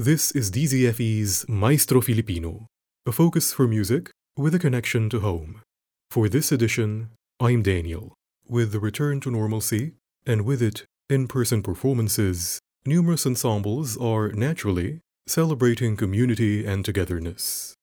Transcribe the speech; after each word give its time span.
This 0.00 0.30
is 0.30 0.52
DZFE's 0.52 1.48
Maestro 1.48 2.00
Filipino, 2.00 2.68
a 3.04 3.10
focus 3.10 3.52
for 3.52 3.66
music 3.66 4.12
with 4.36 4.54
a 4.54 4.58
connection 4.60 5.10
to 5.10 5.18
home. 5.18 5.60
For 6.08 6.28
this 6.28 6.52
edition, 6.52 7.08
I'm 7.40 7.64
Daniel. 7.64 8.14
With 8.46 8.70
the 8.70 8.78
return 8.78 9.18
to 9.22 9.30
normalcy, 9.32 9.94
and 10.24 10.44
with 10.44 10.62
it, 10.62 10.84
in 11.10 11.26
person 11.26 11.64
performances, 11.64 12.60
numerous 12.86 13.26
ensembles 13.26 13.96
are 13.96 14.30
naturally 14.30 15.00
celebrating 15.26 15.96
community 15.96 16.64
and 16.64 16.84
togetherness. 16.84 17.74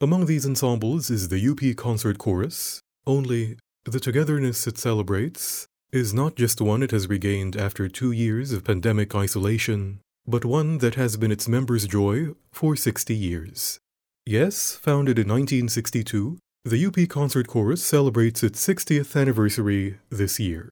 Among 0.00 0.26
these 0.26 0.46
ensembles 0.46 1.10
is 1.10 1.30
the 1.30 1.48
UP 1.48 1.76
Concert 1.76 2.16
Chorus, 2.16 2.80
only 3.08 3.56
the 3.84 3.98
togetherness 3.98 4.68
it 4.68 4.78
celebrates 4.78 5.66
is 5.90 6.14
not 6.14 6.36
just 6.36 6.60
one 6.60 6.84
it 6.84 6.92
has 6.92 7.08
regained 7.08 7.56
after 7.56 7.88
two 7.88 8.12
years 8.12 8.52
of 8.52 8.62
pandemic 8.62 9.16
isolation, 9.16 9.98
but 10.26 10.44
one 10.44 10.78
that 10.78 10.96
has 10.96 11.16
been 11.16 11.30
its 11.30 11.48
members' 11.48 11.86
joy 11.86 12.28
for 12.50 12.74
60 12.74 13.14
years. 13.14 13.78
Yes, 14.24 14.74
founded 14.74 15.18
in 15.18 15.28
1962, 15.28 16.38
the 16.64 16.84
UP 16.84 17.08
Concert 17.08 17.46
Chorus 17.46 17.84
celebrates 17.84 18.42
its 18.42 18.66
60th 18.66 19.14
anniversary 19.14 19.98
this 20.10 20.40
year. 20.40 20.68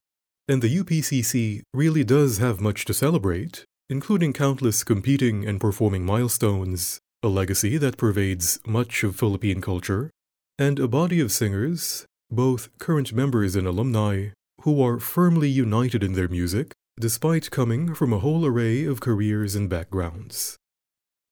And 0.49 0.61
the 0.61 0.77
UPCC 0.79 1.61
really 1.73 2.03
does 2.03 2.39
have 2.39 2.59
much 2.59 2.83
to 2.85 2.93
celebrate, 2.93 3.63
including 3.89 4.33
countless 4.33 4.83
competing 4.83 5.47
and 5.47 5.59
performing 5.59 6.05
milestones, 6.05 6.99
a 7.23 7.29
legacy 7.29 7.77
that 7.77 7.97
pervades 7.97 8.59
much 8.67 9.03
of 9.03 9.15
Philippine 9.15 9.61
culture, 9.61 10.11
and 10.59 10.79
a 10.79 10.87
body 10.87 11.21
of 11.21 11.31
singers, 11.31 12.05
both 12.29 12.67
current 12.77 13.13
members 13.13 13.55
and 13.55 13.65
alumni, 13.65 14.29
who 14.61 14.83
are 14.83 14.99
firmly 14.99 15.47
united 15.47 16.03
in 16.03 16.13
their 16.13 16.27
music 16.27 16.73
despite 16.99 17.51
coming 17.51 17.93
from 17.93 18.13
a 18.13 18.19
whole 18.19 18.45
array 18.45 18.85
of 18.85 19.01
careers 19.01 19.53
and 19.55 19.69
backgrounds. 19.69 20.57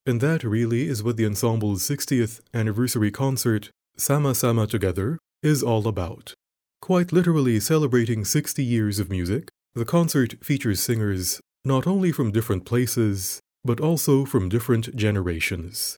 And 0.04 0.20
that 0.20 0.44
really 0.44 0.88
is 0.88 1.02
what 1.02 1.16
the 1.16 1.24
ensemble's 1.24 1.82
60th 1.82 2.40
anniversary 2.52 3.10
concert, 3.10 3.70
Sama 3.96 4.34
Sama 4.34 4.66
Together, 4.66 5.18
is 5.42 5.62
all 5.62 5.88
about. 5.88 6.34
Quite 6.82 7.12
literally 7.12 7.58
celebrating 7.60 8.26
60 8.26 8.62
years 8.62 8.98
of 8.98 9.08
music, 9.08 9.48
the 9.74 9.86
concert 9.86 10.34
features 10.44 10.80
singers 10.80 11.40
not 11.64 11.86
only 11.86 12.12
from 12.12 12.30
different 12.30 12.66
places, 12.66 13.40
but 13.64 13.80
also 13.80 14.26
from 14.26 14.50
different 14.50 14.94
generations. 14.94 15.96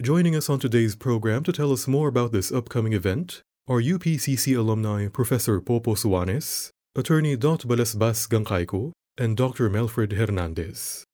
Joining 0.00 0.36
us 0.36 0.48
on 0.48 0.60
today's 0.60 0.94
program 0.94 1.42
to 1.44 1.52
tell 1.52 1.72
us 1.72 1.88
more 1.88 2.06
about 2.06 2.30
this 2.30 2.52
upcoming 2.52 2.92
event 2.92 3.42
are 3.66 3.80
UPCC 3.80 4.56
alumni 4.56 5.08
Professor 5.08 5.60
Popo 5.60 5.94
Suanes, 5.94 6.70
attorney 6.96 7.36
Dot 7.36 7.60
Balasbas 7.60 8.28
Gancayco, 8.28 8.92
and 9.18 9.36
Dr. 9.36 9.68
Melfred 9.68 10.12
Hernandez. 10.12 11.04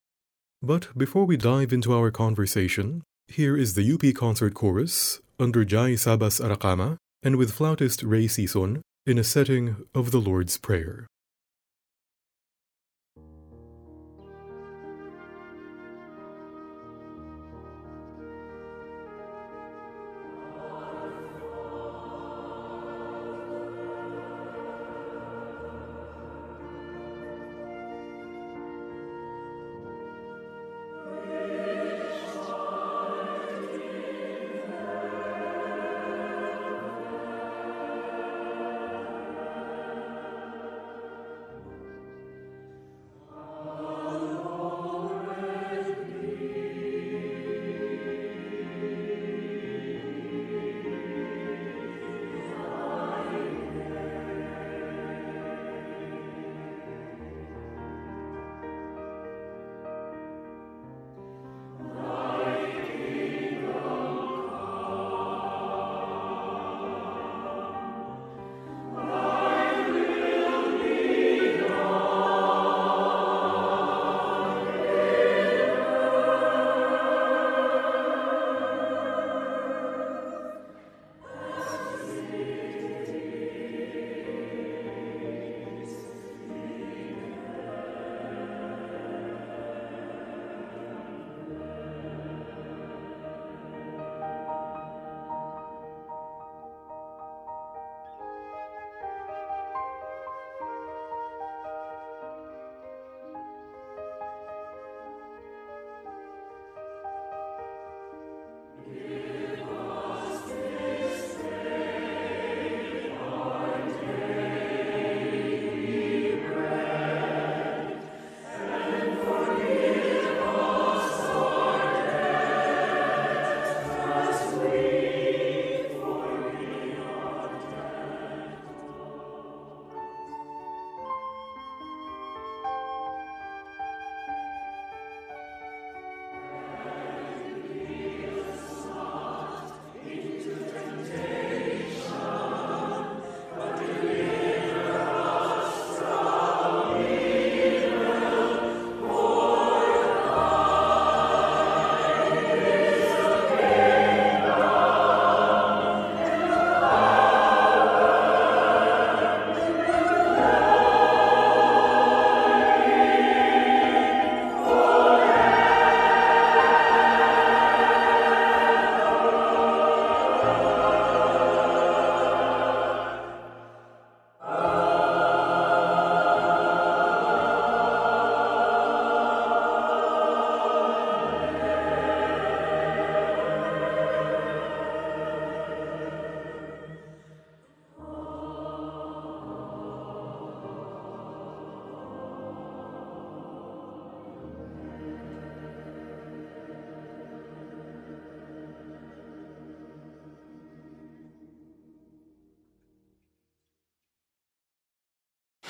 But 0.62 0.88
before 0.96 1.24
we 1.24 1.36
dive 1.36 1.72
into 1.72 1.92
our 1.92 2.10
conversation, 2.10 3.02
here 3.28 3.56
is 3.56 3.74
the 3.74 3.92
UP 3.92 4.14
Concert 4.14 4.52
Chorus 4.52 5.20
under 5.38 5.64
Jai 5.64 5.92
Sabas 5.92 6.40
Aracama 6.40 6.96
and 7.22 7.36
with 7.36 7.52
flautist 7.52 8.02
Ray 8.02 8.26
Sison 8.26 8.80
in 9.06 9.18
a 9.18 9.24
setting 9.24 9.76
of 9.94 10.10
the 10.10 10.20
Lord's 10.20 10.58
Prayer. 10.58 11.06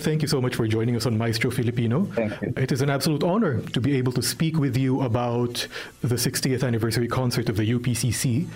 Thank 0.00 0.23
you 0.23 0.29
so 0.29 0.41
much 0.41 0.56
for 0.56 0.67
joining 0.67 0.97
us 0.97 1.05
on 1.05 1.19
Maestro 1.19 1.50
Filipino. 1.50 2.06
Thank 2.06 2.41
you. 2.41 2.55
It 2.56 2.73
is 2.73 2.81
an 2.81 2.88
absolute 2.88 3.23
honor 3.23 3.61
to 3.61 3.81
be 3.82 3.99
able 3.99 4.12
to 4.12 4.23
speak 4.23 4.58
with 4.58 4.75
you 4.75 5.02
about 5.02 5.69
the 6.00 6.14
60th 6.14 6.64
anniversary 6.64 7.06
concert 7.06 7.50
of 7.50 7.58
the 7.58 7.70
UPCC. 7.70 8.49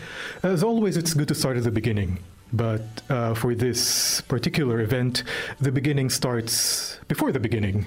As 0.43 0.63
always, 0.65 0.97
it's 0.97 1.13
good 1.13 1.29
to 1.29 1.35
start 1.35 1.59
at 1.59 1.65
the 1.65 1.71
beginning. 1.71 2.19
But 2.55 2.81
uh, 3.11 3.35
for 3.35 3.55
this 3.55 4.23
particular 4.23 4.81
event, 4.81 5.25
the 5.61 5.71
beginning 5.71 6.09
starts 6.09 6.99
before 7.09 7.31
the 7.31 7.41
beginning. 7.41 7.85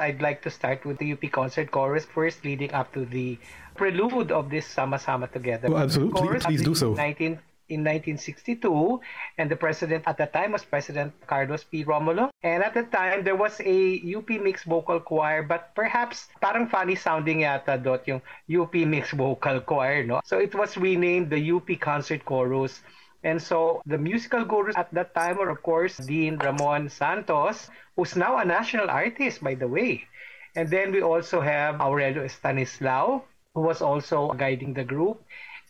I'd 0.00 0.20
like 0.20 0.42
to 0.42 0.50
start 0.50 0.84
with 0.84 0.98
the 0.98 1.12
UP 1.12 1.30
Concert 1.30 1.70
Chorus 1.70 2.04
first, 2.04 2.44
leading 2.44 2.72
up 2.72 2.92
to 2.94 3.04
the 3.04 3.38
prelude 3.76 4.32
of 4.32 4.50
this 4.50 4.66
Sama 4.66 4.98
Sama 4.98 5.28
Together. 5.28 5.68
Oh, 5.70 5.76
absolutely. 5.76 6.20
Chorus 6.20 6.44
Please 6.44 6.62
do 6.62 6.74
so. 6.74 6.94
19, 6.94 7.38
in 7.68 7.84
1962, 7.84 9.00
and 9.36 9.50
the 9.50 9.56
president 9.56 10.04
at 10.06 10.16
the 10.16 10.26
time 10.26 10.52
was 10.52 10.64
President 10.64 11.12
Carlos 11.26 11.64
P. 11.64 11.84
Romulo. 11.84 12.30
And 12.42 12.62
at 12.62 12.74
the 12.74 12.84
time, 12.84 13.24
there 13.24 13.36
was 13.36 13.60
a 13.60 14.00
UP 14.16 14.28
mixed 14.28 14.64
vocal 14.64 15.00
choir, 15.00 15.42
but 15.42 15.74
perhaps 15.74 16.28
parang 16.40 16.68
funny 16.68 16.94
sounding 16.94 17.40
yata 17.40 17.82
dot 17.82 18.06
yung 18.08 18.22
UP 18.48 18.74
mixed 18.74 19.12
vocal 19.12 19.60
choir, 19.60 20.04
no? 20.04 20.20
So 20.24 20.38
it 20.38 20.54
was 20.54 20.76
renamed 20.76 21.30
the 21.30 21.40
UP 21.52 21.68
Concert 21.80 22.24
Chorus. 22.24 22.80
And 23.24 23.42
so 23.42 23.82
the 23.84 23.98
musical 23.98 24.44
gurus 24.44 24.76
at 24.76 24.94
that 24.94 25.14
time 25.14 25.38
were, 25.38 25.50
of 25.50 25.62
course, 25.62 25.96
Dean 25.98 26.38
Ramon 26.38 26.88
Santos, 26.88 27.68
who's 27.96 28.14
now 28.14 28.38
a 28.38 28.44
national 28.44 28.88
artist, 28.88 29.42
by 29.42 29.54
the 29.54 29.66
way. 29.66 30.06
And 30.54 30.70
then 30.70 30.92
we 30.92 31.02
also 31.02 31.40
have 31.40 31.80
Aurelio 31.80 32.24
Stanislao, 32.26 33.22
who 33.54 33.60
was 33.60 33.82
also 33.82 34.30
guiding 34.32 34.72
the 34.74 34.84
group, 34.84 35.22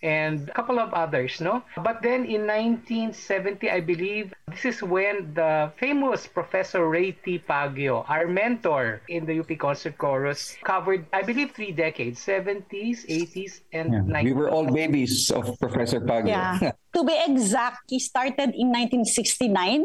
and 0.02 0.48
a 0.48 0.52
couple 0.52 0.78
of 0.78 0.92
others, 0.94 1.40
no? 1.40 1.62
But 1.76 2.02
then 2.02 2.24
in 2.24 2.46
1970, 2.46 3.70
I 3.70 3.80
believe, 3.80 4.32
this 4.50 4.64
is 4.64 4.82
when 4.82 5.34
the 5.34 5.72
famous 5.78 6.26
Professor 6.26 6.88
Ray 6.88 7.12
T. 7.12 7.38
Pagio, 7.38 8.04
our 8.08 8.26
mentor 8.26 9.02
in 9.08 9.26
the 9.26 9.40
UP 9.40 9.50
Concert 9.58 9.98
Chorus, 9.98 10.56
covered, 10.64 11.06
I 11.12 11.22
believe, 11.22 11.52
three 11.52 11.72
decades, 11.72 12.20
70s, 12.20 13.04
80s, 13.08 13.60
and 13.72 13.92
Yeah. 13.92 14.22
90s. 14.22 14.24
We 14.24 14.32
were 14.32 14.50
all 14.50 14.66
babies 14.70 15.30
of 15.30 15.58
Professor 15.58 16.00
Pagyo. 16.00 16.28
Yeah. 16.34 16.72
to 16.94 17.04
be 17.04 17.14
exact, 17.26 17.90
he 17.90 17.98
started 17.98 18.54
in 18.54 18.70
1969 18.74 19.84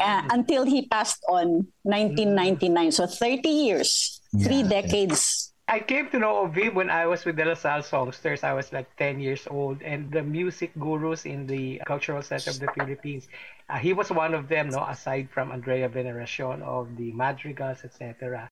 uh, 0.00 0.22
until 0.30 0.64
he 0.64 0.88
passed 0.88 1.22
on 1.28 1.68
1999. 1.84 2.92
So 2.92 3.06
30 3.06 3.48
years, 3.48 4.20
three 4.42 4.62
Yeah. 4.64 4.80
decades. 4.82 5.53
I 5.66 5.80
came 5.80 6.10
to 6.10 6.18
know 6.18 6.44
of 6.44 6.54
him 6.54 6.74
when 6.74 6.90
I 6.90 7.06
was 7.06 7.24
with 7.24 7.36
the 7.36 7.46
La 7.46 7.54
Salle 7.54 7.82
Songsters. 7.82 8.44
I 8.44 8.52
was 8.52 8.70
like 8.70 8.94
10 8.96 9.18
years 9.18 9.46
old, 9.50 9.82
and 9.82 10.12
the 10.12 10.22
music 10.22 10.72
gurus 10.78 11.24
in 11.24 11.46
the 11.46 11.80
Cultural 11.86 12.20
Center 12.20 12.50
of 12.50 12.60
the 12.60 12.68
Philippines. 12.76 13.28
Uh, 13.70 13.78
he 13.78 13.94
was 13.94 14.10
one 14.10 14.34
of 14.34 14.48
them, 14.48 14.68
no, 14.68 14.84
aside 14.84 15.30
from 15.30 15.50
Andrea 15.50 15.88
Veneracion 15.88 16.62
of 16.62 16.96
the 16.96 17.12
Madrigals, 17.12 17.82
etc. 17.82 18.48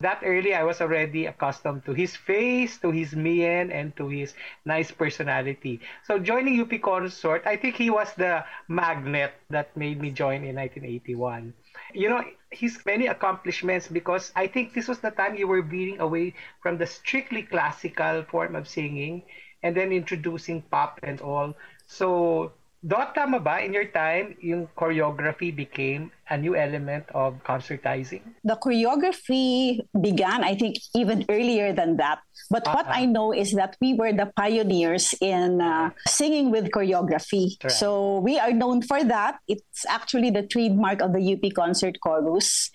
That 0.00 0.22
early, 0.24 0.54
I 0.54 0.64
was 0.64 0.80
already 0.80 1.26
accustomed 1.26 1.84
to 1.86 1.94
his 1.94 2.16
face, 2.16 2.78
to 2.78 2.90
his 2.90 3.14
mien, 3.14 3.70
and 3.70 3.96
to 3.96 4.08
his 4.08 4.34
nice 4.64 4.90
personality. 4.90 5.80
So 6.02 6.18
joining 6.18 6.60
UP 6.60 6.82
Consort, 6.82 7.46
I 7.46 7.56
think 7.56 7.76
he 7.76 7.90
was 7.90 8.12
the 8.14 8.44
magnet 8.66 9.32
that 9.50 9.76
made 9.76 10.00
me 10.00 10.10
join 10.10 10.42
in 10.42 10.56
1981 10.56 11.54
you 11.92 12.08
know 12.08 12.22
his 12.50 12.78
many 12.86 13.06
accomplishments 13.06 13.88
because 13.88 14.32
I 14.36 14.46
think 14.46 14.72
this 14.74 14.88
was 14.88 15.00
the 15.00 15.10
time 15.10 15.34
you 15.34 15.46
were 15.46 15.62
veering 15.62 16.00
away 16.00 16.34
from 16.60 16.78
the 16.78 16.86
strictly 16.86 17.42
classical 17.42 18.22
form 18.24 18.54
of 18.56 18.68
singing 18.68 19.22
and 19.62 19.76
then 19.76 19.92
introducing 19.92 20.62
pop 20.62 21.00
and 21.02 21.20
all. 21.20 21.54
So, 21.86 22.52
Dot, 22.84 23.14
tama 23.14 23.40
ba? 23.40 23.64
In 23.64 23.72
your 23.72 23.88
time, 23.88 24.36
yung 24.40 24.68
choreography 24.76 25.54
became 25.54 26.12
a 26.30 26.36
new 26.36 26.54
element 26.54 27.04
of 27.14 27.34
concertizing? 27.42 28.22
The 28.44 28.54
choreography 28.56 29.80
began, 30.00 30.44
I 30.44 30.54
think, 30.54 30.76
even 30.94 31.24
earlier 31.28 31.72
than 31.72 31.96
that. 31.96 32.20
But 32.50 32.66
what 32.66 32.86
Uh-huh. 32.86 33.02
I 33.02 33.06
know 33.06 33.32
is 33.32 33.52
that 33.58 33.74
we 33.80 33.94
were 33.94 34.12
the 34.12 34.30
pioneers 34.36 35.14
in 35.20 35.60
uh, 35.60 35.90
singing 36.06 36.50
with 36.50 36.70
choreography. 36.70 37.58
Correct. 37.58 37.74
So 37.74 38.20
we 38.20 38.38
are 38.38 38.52
known 38.52 38.82
for 38.82 39.02
that. 39.02 39.40
It's 39.48 39.82
actually 39.88 40.30
the 40.30 40.46
trademark 40.46 41.00
of 41.02 41.10
the 41.12 41.22
UP 41.34 41.42
Concert 41.54 41.98
Chorus. 41.98 42.70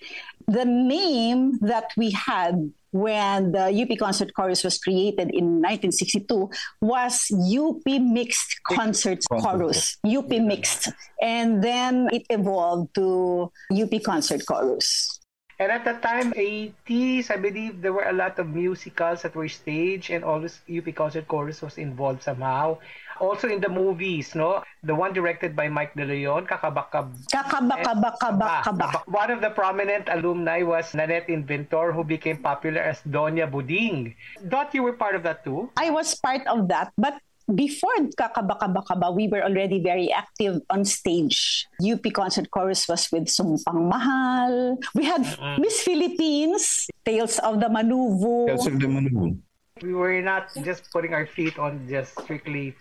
The 0.48 0.66
name 0.66 1.56
that 1.62 1.88
we 1.96 2.10
had 2.10 2.58
when 2.92 3.52
the 3.52 3.72
UP 3.72 3.98
Concert 3.98 4.32
Chorus 4.36 4.62
was 4.62 4.78
created 4.78 5.32
in 5.32 5.60
1962 5.64 6.50
was 6.80 7.26
UP 7.32 7.82
Mixed 7.86 8.60
Concert 8.68 9.20
Chorus. 9.28 9.98
UP 10.04 10.28
Mixed. 10.28 10.92
And 11.20 11.64
then 11.64 12.08
it 12.12 12.24
evolved 12.30 12.94
to 12.94 13.50
UP 13.72 13.92
Concert 14.04 14.46
Chorus. 14.46 15.18
And 15.58 15.70
at 15.70 15.84
the 15.84 15.94
time, 15.94 16.32
80s, 16.32 17.30
I 17.30 17.36
believe 17.36 17.82
there 17.82 17.92
were 17.92 18.08
a 18.08 18.12
lot 18.12 18.38
of 18.38 18.48
musicals 18.48 19.22
that 19.22 19.34
were 19.34 19.48
staged 19.48 20.10
and 20.10 20.24
always 20.24 20.60
UP 20.66 20.92
Concert 20.94 21.28
Chorus 21.28 21.62
was 21.62 21.78
involved 21.78 22.22
somehow. 22.22 22.78
Also 23.22 23.46
in 23.46 23.62
the 23.62 23.70
movies, 23.70 24.34
no? 24.34 24.66
The 24.82 24.90
one 24.90 25.14
directed 25.14 25.54
by 25.54 25.70
Mike 25.70 25.94
De 25.94 26.02
Leon, 26.02 26.50
Kakabakab. 26.50 27.14
Kakabakabakabakabak. 27.30 28.98
Ah, 28.98 29.06
one 29.06 29.30
of 29.30 29.38
the 29.38 29.54
prominent 29.54 30.10
alumni 30.10 30.66
was 30.66 30.90
Nanette 30.90 31.30
Inventor, 31.30 31.94
who 31.94 32.02
became 32.02 32.42
popular 32.42 32.82
as 32.82 32.98
Doña 33.06 33.46
Buding. 33.46 34.18
Dot, 34.50 34.74
you 34.74 34.82
were 34.82 34.98
part 34.98 35.14
of 35.14 35.22
that 35.22 35.46
too? 35.46 35.70
I 35.78 35.94
was 35.94 36.18
part 36.18 36.42
of 36.50 36.66
that, 36.74 36.90
but 36.98 37.14
before 37.54 37.94
Kakabakabakaba, 38.18 39.14
we 39.14 39.30
were 39.30 39.46
already 39.46 39.78
very 39.78 40.10
active 40.10 40.58
on 40.66 40.82
stage. 40.82 41.70
UP 41.78 42.02
Concert 42.10 42.50
Chorus 42.50 42.90
was 42.90 43.06
with 43.14 43.30
Sumpang 43.30 43.86
Mahal. 43.86 44.82
We 44.98 45.06
had 45.06 45.22
Miss 45.62 45.78
Philippines, 45.86 46.90
Tales 47.06 47.38
of 47.38 47.62
the 47.62 47.70
Manuvu. 47.70 48.50
Tales 48.50 48.66
of 48.66 48.82
the 48.82 48.88
Manu. 48.90 49.38
We 49.82 49.94
were 49.94 50.22
not 50.22 50.50
just 50.62 50.90
putting 50.90 51.14
our 51.14 51.26
feet 51.26 51.58
on 51.58 51.86
just 51.90 52.14
strictly 52.18 52.74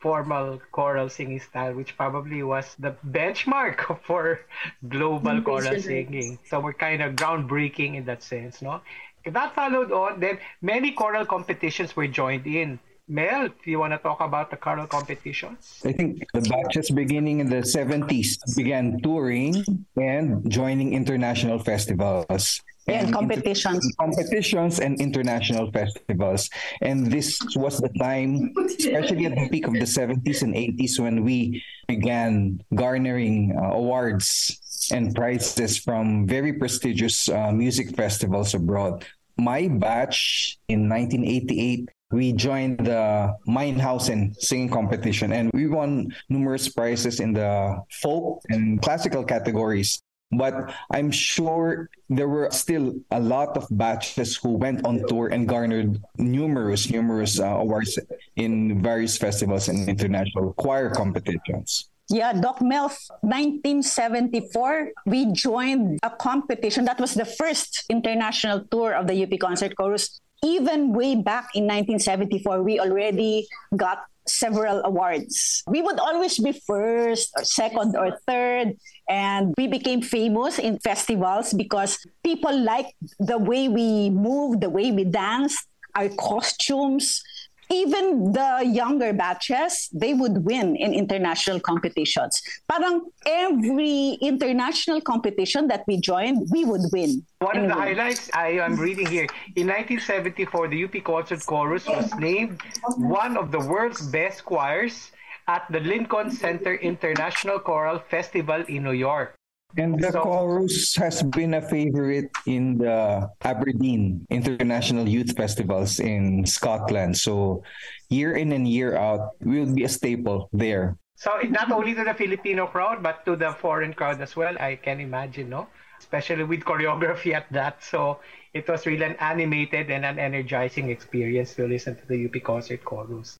formal 0.00 0.60
choral 0.72 1.08
singing 1.08 1.40
style, 1.40 1.74
which 1.74 1.96
probably 1.96 2.42
was 2.42 2.74
the 2.78 2.94
benchmark 3.08 3.98
for 4.06 4.40
global 4.88 5.40
choral 5.42 5.80
singing. 5.80 6.38
So 6.46 6.60
we're 6.60 6.74
kind 6.74 7.02
of 7.02 7.14
groundbreaking 7.14 7.96
in 7.96 8.04
that 8.06 8.22
sense, 8.22 8.62
no? 8.62 8.80
That 9.24 9.54
followed 9.54 9.90
on, 9.90 10.20
then 10.20 10.38
many 10.62 10.92
choral 10.92 11.26
competitions 11.26 11.96
were 11.96 12.06
joined 12.06 12.46
in. 12.46 12.78
Mel, 13.08 13.48
do 13.48 13.70
you 13.70 13.78
want 13.78 13.92
to 13.92 13.98
talk 13.98 14.20
about 14.20 14.50
the 14.50 14.56
choral 14.56 14.86
competitions? 14.86 15.80
I 15.84 15.92
think 15.92 16.26
the 16.34 16.40
batches 16.40 16.90
beginning 16.90 17.38
in 17.38 17.48
the 17.48 17.62
70s 17.62 18.38
began 18.56 18.98
touring 19.00 19.62
and 19.96 20.50
joining 20.50 20.92
international 20.92 21.60
festivals. 21.60 22.60
And 22.88 23.08
inter- 23.08 23.18
competitions. 23.18 23.94
competitions 23.98 24.78
and 24.78 25.00
international 25.00 25.72
festivals. 25.72 26.48
And 26.82 27.10
this 27.10 27.38
was 27.56 27.78
the 27.78 27.90
time, 27.98 28.52
especially 28.78 29.26
at 29.26 29.34
the 29.34 29.48
peak 29.48 29.66
of 29.66 29.74
the 29.74 29.90
70s 29.90 30.42
and 30.42 30.54
80s, 30.54 31.00
when 31.00 31.24
we 31.24 31.62
began 31.88 32.60
garnering 32.74 33.56
uh, 33.58 33.74
awards 33.74 34.88
and 34.92 35.14
prizes 35.14 35.78
from 35.78 36.26
very 36.26 36.52
prestigious 36.52 37.28
uh, 37.28 37.50
music 37.50 37.96
festivals 37.96 38.54
abroad. 38.54 39.04
My 39.36 39.68
batch 39.68 40.58
in 40.68 40.88
1988 40.88 41.90
we 42.12 42.32
joined 42.32 42.78
the 42.78 43.34
Meinhausen 43.48 44.34
singing 44.36 44.68
competition 44.68 45.32
and 45.32 45.50
we 45.52 45.66
won 45.66 46.14
numerous 46.28 46.68
prizes 46.68 47.18
in 47.18 47.32
the 47.32 47.82
folk 48.00 48.42
and 48.48 48.80
classical 48.80 49.24
categories. 49.24 50.02
But 50.32 50.74
I'm 50.90 51.10
sure 51.10 51.88
there 52.10 52.28
were 52.28 52.50
still 52.50 52.94
a 53.10 53.20
lot 53.20 53.56
of 53.56 53.66
batches 53.70 54.36
who 54.36 54.58
went 54.58 54.84
on 54.84 55.06
tour 55.06 55.28
and 55.28 55.46
garnered 55.48 56.02
numerous, 56.18 56.90
numerous 56.90 57.38
uh, 57.38 57.46
awards 57.46 57.98
in 58.34 58.82
various 58.82 59.16
festivals 59.16 59.68
and 59.68 59.88
international 59.88 60.52
choir 60.54 60.90
competitions. 60.90 61.90
Yeah, 62.08 62.32
Doc 62.32 62.62
Mel, 62.62 62.88
1974, 63.22 64.92
we 65.06 65.32
joined 65.32 65.98
a 66.02 66.10
competition. 66.10 66.84
That 66.84 67.00
was 67.00 67.14
the 67.14 67.24
first 67.24 67.84
international 67.88 68.64
tour 68.70 68.94
of 68.94 69.06
the 69.06 69.24
UP 69.24 69.38
Concert 69.40 69.74
Chorus. 69.76 70.20
Even 70.44 70.92
way 70.92 71.16
back 71.16 71.50
in 71.54 71.64
1974, 71.64 72.62
we 72.62 72.78
already 72.78 73.48
got 73.76 74.04
several 74.28 74.82
awards. 74.84 75.62
We 75.66 75.82
would 75.82 75.98
always 75.98 76.38
be 76.38 76.52
first 76.52 77.32
or 77.36 77.44
second 77.44 77.96
or 77.96 78.18
third. 78.26 78.76
And 79.08 79.54
we 79.56 79.68
became 79.68 80.02
famous 80.02 80.58
in 80.58 80.78
festivals 80.78 81.52
because 81.52 81.98
people 82.24 82.56
liked 82.58 82.94
the 83.20 83.38
way 83.38 83.68
we 83.68 84.10
moved, 84.10 84.60
the 84.60 84.70
way 84.70 84.90
we 84.90 85.04
danced, 85.04 85.66
our 85.94 86.08
costumes. 86.08 87.22
Even 87.68 88.30
the 88.30 88.62
younger 88.64 89.12
batches, 89.12 89.88
they 89.92 90.14
would 90.14 90.44
win 90.44 90.76
in 90.76 90.94
international 90.94 91.58
competitions. 91.58 92.40
Parang 92.70 93.10
every 93.26 94.18
international 94.22 95.00
competition 95.00 95.66
that 95.66 95.82
we 95.88 95.98
joined, 95.98 96.46
we 96.52 96.64
would 96.64 96.82
win. 96.92 97.26
One 97.40 97.58
of 97.58 97.66
the 97.66 97.74
highlights 97.74 98.30
I 98.32 98.50
am 98.62 98.76
reading 98.76 99.06
here 99.06 99.26
in 99.56 99.66
1974, 99.66 100.68
the 100.68 100.84
UP 100.84 101.02
Concert 101.02 101.44
Chorus 101.44 101.88
was 101.88 102.14
named 102.14 102.62
one 102.98 103.36
of 103.36 103.50
the 103.50 103.58
world's 103.58 104.06
best 104.06 104.44
choirs 104.44 105.10
at 105.48 105.64
the 105.70 105.80
Lincoln 105.80 106.30
Center 106.30 106.74
International 106.74 107.58
Choral 107.58 107.98
Festival 107.98 108.64
in 108.68 108.82
New 108.82 108.92
York. 108.98 109.34
And 109.76 109.98
the 110.00 110.12
So- 110.12 110.22
chorus 110.22 110.94
has 110.96 111.22
been 111.22 111.54
a 111.54 111.60
favorite 111.60 112.30
in 112.46 112.78
the 112.78 113.28
Aberdeen 113.42 114.24
International 114.30 115.06
Youth 115.06 115.36
Festivals 115.36 116.00
in 116.00 116.46
Scotland. 116.46 117.18
So 117.18 117.62
year 118.08 118.34
in 118.34 118.52
and 118.52 118.66
year 118.66 118.96
out, 118.96 119.36
we'll 119.42 119.72
be 119.72 119.84
a 119.84 119.88
staple 119.88 120.48
there. 120.52 120.96
So 121.16 121.30
not 121.48 121.70
only 121.72 121.94
to 121.94 122.04
the 122.04 122.14
Filipino 122.14 122.66
crowd, 122.66 123.02
but 123.02 123.24
to 123.26 123.36
the 123.36 123.52
foreign 123.52 123.92
crowd 123.92 124.20
as 124.20 124.36
well, 124.36 124.54
I 124.60 124.76
can 124.76 125.00
imagine, 125.00 125.50
no? 125.50 125.68
Especially 125.98 126.44
with 126.44 126.60
choreography 126.60 127.32
at 127.34 127.50
that. 127.52 127.82
So 127.82 128.20
it 128.54 128.68
was 128.68 128.86
really 128.86 129.04
an 129.04 129.16
animated 129.18 129.90
and 129.90 130.04
an 130.04 130.18
energizing 130.18 130.90
experience 130.90 131.54
to 131.56 131.66
listen 131.66 131.96
to 131.96 132.06
the 132.06 132.16
UP 132.28 132.40
Concert 132.40 132.84
Chorus. 132.84 133.36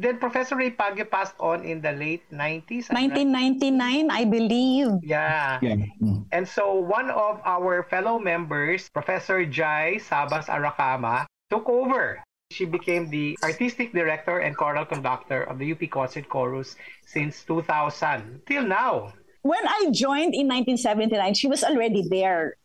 Then 0.00 0.16
Professor 0.16 0.56
Ray 0.56 0.72
Paguio 0.72 1.04
passed 1.04 1.36
on 1.36 1.60
in 1.60 1.84
the 1.84 1.92
late 1.92 2.24
90s. 2.32 2.88
I'm 2.88 3.12
right? 3.12 3.20
1999, 3.20 4.08
I 4.08 4.24
believe. 4.24 4.88
Yeah. 5.04 5.60
Yeah. 5.60 5.76
Mm. 6.00 6.24
And 6.32 6.48
so 6.48 6.72
one 6.72 7.12
of 7.12 7.36
our 7.44 7.84
fellow 7.84 8.16
members, 8.16 8.88
Professor 8.88 9.44
Jai 9.44 10.00
Sabas 10.00 10.48
Aracama, 10.48 11.28
took 11.52 11.68
over. 11.68 12.24
She 12.48 12.64
became 12.64 13.12
the 13.12 13.36
artistic 13.44 13.92
director 13.92 14.40
and 14.40 14.56
choral 14.56 14.88
conductor 14.88 15.44
of 15.44 15.60
the 15.60 15.70
UP 15.70 15.84
Concert 15.92 16.32
Chorus 16.32 16.80
since 17.04 17.44
2000 17.44 18.40
till 18.48 18.64
now. 18.64 19.12
When 19.44 19.60
I 19.68 19.92
joined 19.92 20.32
in 20.32 20.48
1979, 20.48 21.34
she 21.34 21.46
was 21.46 21.60
already 21.62 22.08
there. 22.08 22.56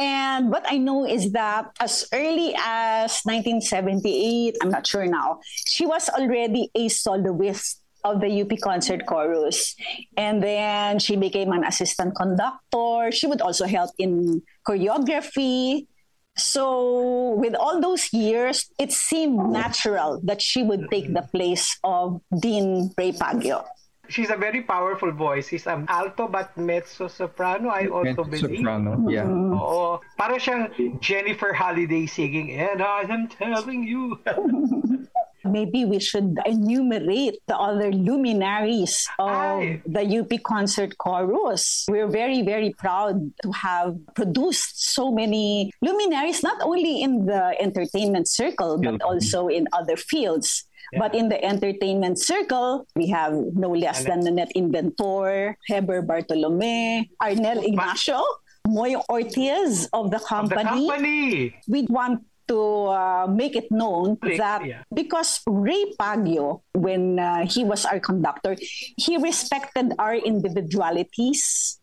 And 0.00 0.50
what 0.50 0.64
I 0.64 0.78
know 0.78 1.04
is 1.04 1.32
that 1.32 1.76
as 1.78 2.08
early 2.14 2.56
as 2.56 3.20
1978, 3.28 4.56
I'm 4.62 4.70
not 4.70 4.86
sure 4.86 5.04
now, 5.04 5.40
she 5.68 5.84
was 5.84 6.08
already 6.08 6.70
a 6.74 6.88
soloist 6.88 7.82
of 8.02 8.22
the 8.22 8.40
UP 8.40 8.48
Concert 8.64 9.04
Chorus. 9.04 9.76
And 10.16 10.42
then 10.42 11.00
she 11.00 11.16
became 11.16 11.52
an 11.52 11.64
assistant 11.64 12.16
conductor. 12.16 13.12
She 13.12 13.26
would 13.26 13.42
also 13.42 13.66
help 13.66 13.90
in 13.98 14.40
choreography. 14.66 15.86
So, 16.34 17.34
with 17.36 17.54
all 17.54 17.82
those 17.82 18.10
years, 18.14 18.70
it 18.78 18.92
seemed 18.92 19.52
natural 19.52 20.22
that 20.24 20.40
she 20.40 20.62
would 20.62 20.88
take 20.90 21.12
the 21.12 21.28
place 21.28 21.76
of 21.84 22.22
Dean 22.32 22.94
Ray 22.96 23.12
Paguio. 23.12 23.66
She's 24.10 24.30
a 24.30 24.36
very 24.36 24.62
powerful 24.62 25.12
voice. 25.12 25.48
She's 25.48 25.66
an 25.66 25.86
alto 25.88 26.26
but 26.26 26.56
mezzo 26.58 27.06
soprano, 27.06 27.70
I 27.70 27.86
also 27.86 28.24
believe. 28.24 28.58
Soprano. 28.58 28.98
Yeah. 29.08 29.30
Oh, 29.30 30.02
Para 30.18 30.36
siyang 30.42 31.00
Jennifer 31.00 31.54
Holliday 31.54 32.06
singing, 32.10 32.58
and 32.58 32.82
I 32.82 33.06
am 33.06 33.30
telling 33.30 33.86
you. 33.86 34.18
Maybe 35.44 35.84
we 35.84 35.98
should 35.98 36.36
enumerate 36.44 37.40
the 37.48 37.56
other 37.56 37.90
luminaries 37.90 39.08
of 39.18 39.30
Aye. 39.30 39.80
the 39.86 40.04
UP 40.20 40.28
Concert 40.44 40.98
Chorus. 40.98 41.86
We're 41.88 42.08
very, 42.08 42.42
very 42.42 42.74
proud 42.76 43.32
to 43.42 43.50
have 43.52 43.96
produced 44.14 44.92
so 44.92 45.10
many 45.10 45.72
luminaries, 45.80 46.42
not 46.42 46.60
only 46.60 47.00
in 47.00 47.24
the 47.24 47.56
entertainment 47.60 48.28
circle, 48.28 48.76
but 48.78 49.00
also 49.00 49.48
in 49.48 49.66
other 49.72 49.96
fields. 49.96 50.68
But 50.98 51.14
in 51.14 51.28
the 51.28 51.42
entertainment 51.44 52.18
circle, 52.18 52.86
we 52.96 53.08
have 53.08 53.32
no 53.54 53.70
less 53.70 54.04
than 54.04 54.20
Nanette 54.20 54.52
Inventor, 54.54 55.56
Heber 55.66 56.02
Bartolome, 56.02 57.10
Arnel 57.22 57.62
Ignacio, 57.62 58.22
Moy 58.66 58.96
Ortiz 59.08 59.88
of 59.92 60.10
the 60.10 60.18
Of 60.18 60.22
the 60.22 60.26
company 60.26 60.88
company. 60.88 61.54
we 61.68 61.86
want 61.88 62.22
to 62.50 62.90
uh, 62.90 63.26
make 63.30 63.54
it 63.54 63.70
known 63.70 64.18
that 64.36 64.66
yeah. 64.66 64.82
because 64.92 65.38
Ray 65.46 65.94
Paguio, 65.94 66.62
when 66.74 67.18
uh, 67.18 67.46
he 67.46 67.62
was 67.62 67.86
our 67.86 68.00
conductor, 68.00 68.58
he 68.98 69.16
respected 69.16 69.94
our 70.02 70.18
individualities. 70.18 71.78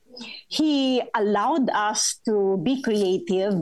He 0.51 1.01
allowed 1.15 1.69
us 1.71 2.19
to 2.27 2.59
be 2.63 2.83
creative. 2.83 3.55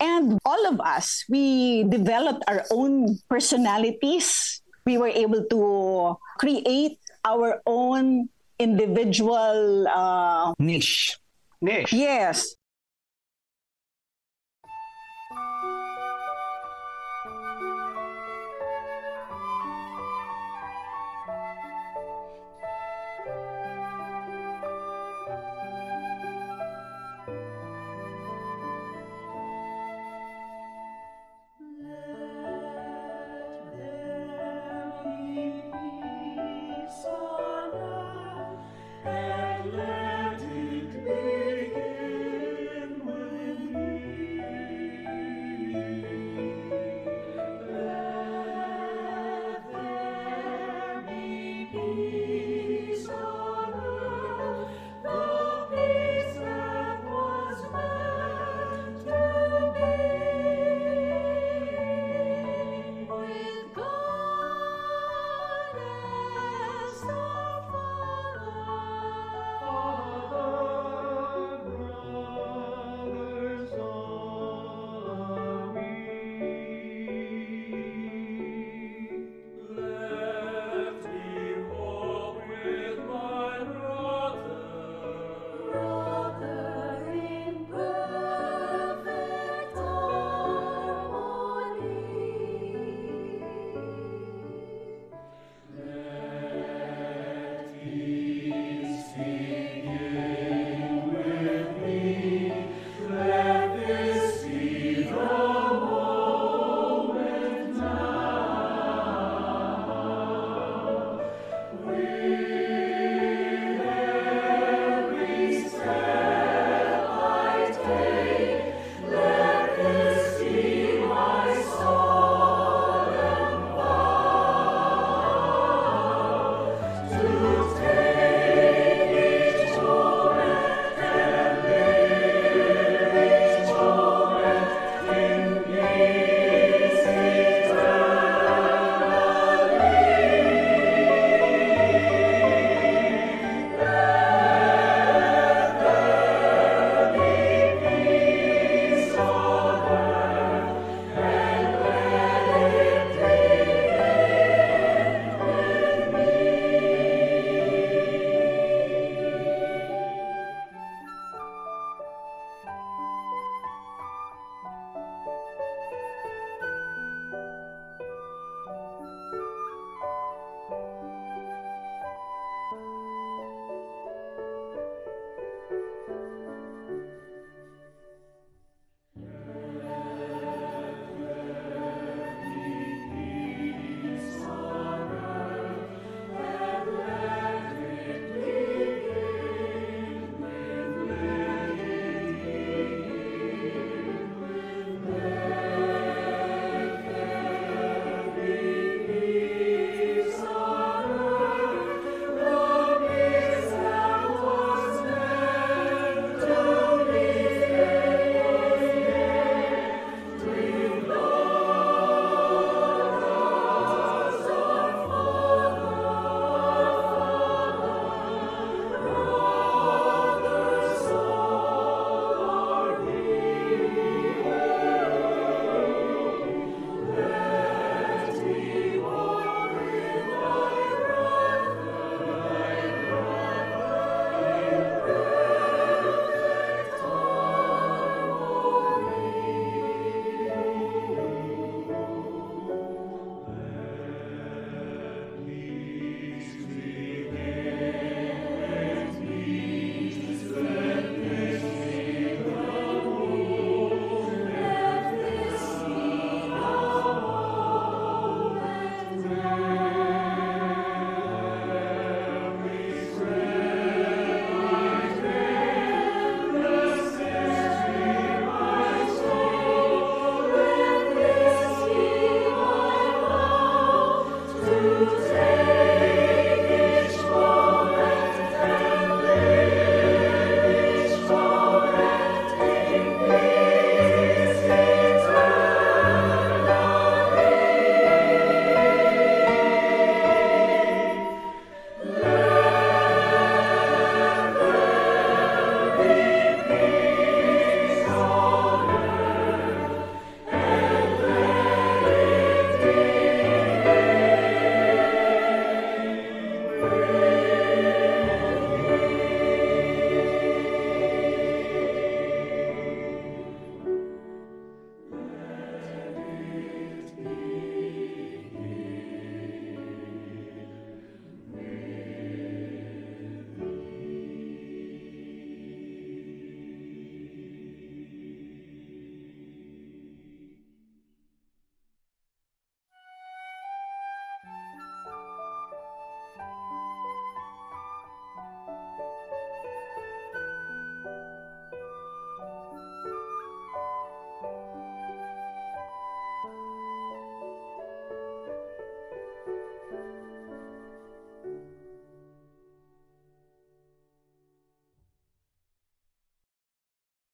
And 0.00 0.40
all 0.44 0.66
of 0.66 0.80
us, 0.80 1.22
we 1.28 1.84
developed 1.84 2.42
our 2.48 2.64
own 2.72 3.18
personalities. 3.28 4.60
We 4.90 4.98
were 4.98 5.14
able 5.14 5.46
to 5.46 6.18
create 6.42 6.98
our 7.24 7.62
own 7.64 8.26
individual, 8.58 9.86
uh, 9.86 10.52
Niche. 10.58 11.14
Nish. 11.62 11.92
yes, 11.92 12.56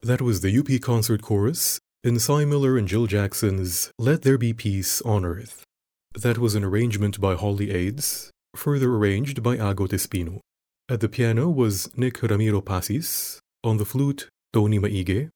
That 0.06 0.22
was 0.22 0.40
the 0.40 0.56
UP 0.56 0.80
Concert 0.82 1.20
Chorus 1.20 1.80
in 2.04 2.20
Sy 2.20 2.44
Miller 2.44 2.78
and 2.78 2.86
Jill 2.86 3.08
Jackson's 3.08 3.90
Let 3.98 4.22
There 4.22 4.38
Be 4.38 4.52
Peace 4.52 5.02
on 5.02 5.24
Earth. 5.24 5.64
That 6.14 6.38
was 6.38 6.54
an 6.54 6.62
arrangement 6.62 7.20
by 7.20 7.34
Hawley 7.34 7.72
Ades, 7.72 8.30
further 8.54 8.94
arranged 8.94 9.42
by 9.42 9.56
Agot 9.56 9.90
Espino. 9.90 10.38
At 10.88 11.00
the 11.00 11.08
piano 11.08 11.50
was 11.50 11.90
Nick 11.96 12.22
Ramiro 12.22 12.60
Pasis, 12.60 13.40
on 13.64 13.78
the 13.78 13.84
flute, 13.84 14.28
Tony 14.52 14.78
Maige, 14.78 15.30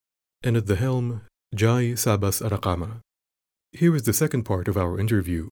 and 0.45 0.57
at 0.57 0.67
the 0.67 0.77
helm, 0.77 1.23
Jai 1.53 1.97
Sabas 1.97 2.41
Aracama. 2.41 3.01
Here 3.73 3.97
is 3.97 4.05
the 4.05 4.13
second 4.13 4.45
part 4.45 4.69
of 4.69 4.77
our 4.77 5.01
interview. 5.01 5.49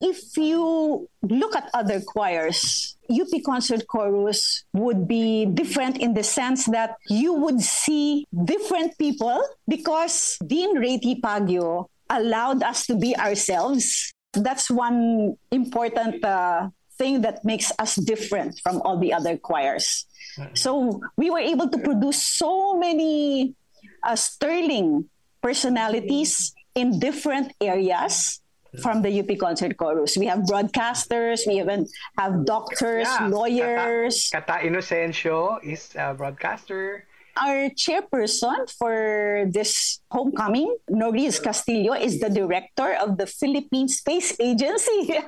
If 0.00 0.36
you 0.36 1.08
look 1.22 1.54
at 1.54 1.68
other 1.74 2.00
choirs, 2.00 2.96
UP 3.10 3.28
Concert 3.44 3.86
Chorus 3.86 4.64
would 4.72 5.06
be 5.06 5.44
different 5.44 5.98
in 5.98 6.14
the 6.14 6.22
sense 6.22 6.64
that 6.66 6.96
you 7.08 7.34
would 7.34 7.60
see 7.60 8.26
different 8.44 8.96
people 8.96 9.42
because 9.68 10.38
Dean 10.46 10.78
Rati 10.78 11.20
Paguio 11.20 11.86
allowed 12.08 12.62
us 12.62 12.86
to 12.86 12.96
be 12.96 13.16
ourselves. 13.16 14.12
That's 14.32 14.70
one 14.70 15.36
important 15.50 16.24
uh, 16.24 16.70
thing 16.96 17.20
that 17.20 17.44
makes 17.44 17.70
us 17.78 17.96
different 17.96 18.58
from 18.62 18.80
all 18.82 18.98
the 18.98 19.12
other 19.12 19.36
choirs. 19.36 20.06
So 20.54 21.00
we 21.16 21.28
were 21.28 21.40
able 21.44 21.68
to 21.68 21.78
produce 21.78 22.22
so 22.22 22.78
many 22.78 23.54
uh, 24.02 24.16
sterling 24.16 25.10
personalities 25.42 26.54
in 26.74 26.98
different 27.00 27.52
areas 27.60 28.39
from 28.78 29.02
the 29.02 29.10
UP 29.10 29.30
Concert 29.38 29.76
Chorus. 29.76 30.16
We 30.16 30.26
have 30.26 30.40
broadcasters, 30.46 31.46
we 31.46 31.58
even 31.58 31.86
have 32.18 32.44
doctors, 32.44 33.08
Yeah, 33.08 33.26
lawyers. 33.26 34.30
Kata, 34.30 34.46
Kata 34.62 34.66
Inocencio 34.66 35.58
is 35.64 35.90
a 35.98 36.14
broadcaster. 36.14 37.06
Our 37.36 37.70
chairperson 37.70 38.70
for 38.76 39.46
this 39.48 40.00
homecoming, 40.10 40.76
Noris 40.90 41.40
Castillo, 41.40 41.94
is 41.94 42.20
the 42.20 42.28
director 42.28 42.94
of 43.00 43.18
the 43.18 43.26
Philippine 43.26 43.88
Space 43.88 44.36
Agency. 44.38 45.18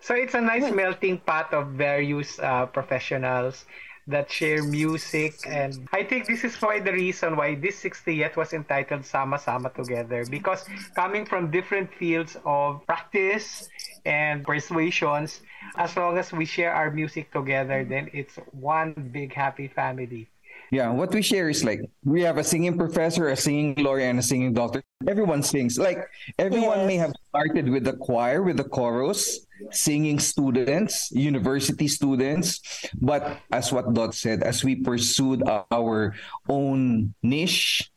So 0.00 0.14
it's 0.14 0.32
a 0.32 0.40
nice 0.40 0.72
melting 0.72 1.18
pot 1.18 1.52
of 1.52 1.76
various 1.76 2.38
uh, 2.40 2.64
professionals 2.66 3.66
that 4.10 4.30
share 4.30 4.62
music 4.62 5.34
and 5.46 5.88
I 5.92 6.02
think 6.04 6.26
this 6.26 6.44
is 6.44 6.54
why 6.60 6.80
the 6.80 6.92
reason 6.92 7.36
why 7.36 7.54
this 7.54 7.82
60th 7.82 8.36
was 8.36 8.52
entitled 8.52 9.04
Sama 9.06 9.38
Sama 9.38 9.70
Together 9.70 10.24
because 10.28 10.64
coming 10.94 11.24
from 11.24 11.50
different 11.50 11.88
fields 11.94 12.36
of 12.44 12.84
practice 12.86 13.68
and 14.04 14.44
persuasions 14.44 15.40
as 15.76 15.96
long 15.96 16.18
as 16.18 16.32
we 16.32 16.44
share 16.44 16.72
our 16.74 16.90
music 16.90 17.32
together 17.32 17.84
then 17.84 18.10
it's 18.12 18.36
one 18.52 18.92
big 19.12 19.32
happy 19.32 19.68
family. 19.68 20.28
Yeah, 20.70 20.90
what 20.94 21.10
we 21.10 21.20
share 21.20 21.50
is 21.50 21.64
like 21.64 21.80
we 22.04 22.22
have 22.22 22.38
a 22.38 22.44
singing 22.44 22.78
professor, 22.78 23.26
a 23.26 23.34
singing 23.34 23.74
lawyer, 23.82 24.06
and 24.06 24.20
a 24.20 24.22
singing 24.22 24.54
doctor. 24.54 24.82
Everyone 25.08 25.42
sings. 25.42 25.78
Like 25.78 25.98
everyone 26.38 26.86
Yes. 26.86 26.86
may 26.86 26.96
have 26.96 27.12
started 27.28 27.66
with 27.68 27.82
the 27.82 27.94
choir, 27.98 28.38
with 28.46 28.56
the 28.56 28.62
chorus, 28.70 29.46
singing 29.70 30.18
students, 30.18 31.10
university 31.12 31.88
students. 31.88 32.60
But 33.00 33.38
as 33.52 33.72
what 33.72 33.92
Dot 33.92 34.14
said, 34.14 34.42
as 34.42 34.64
we 34.64 34.76
pursued 34.76 35.42
our 35.70 36.14
own 36.48 37.14
niche, 37.22 37.90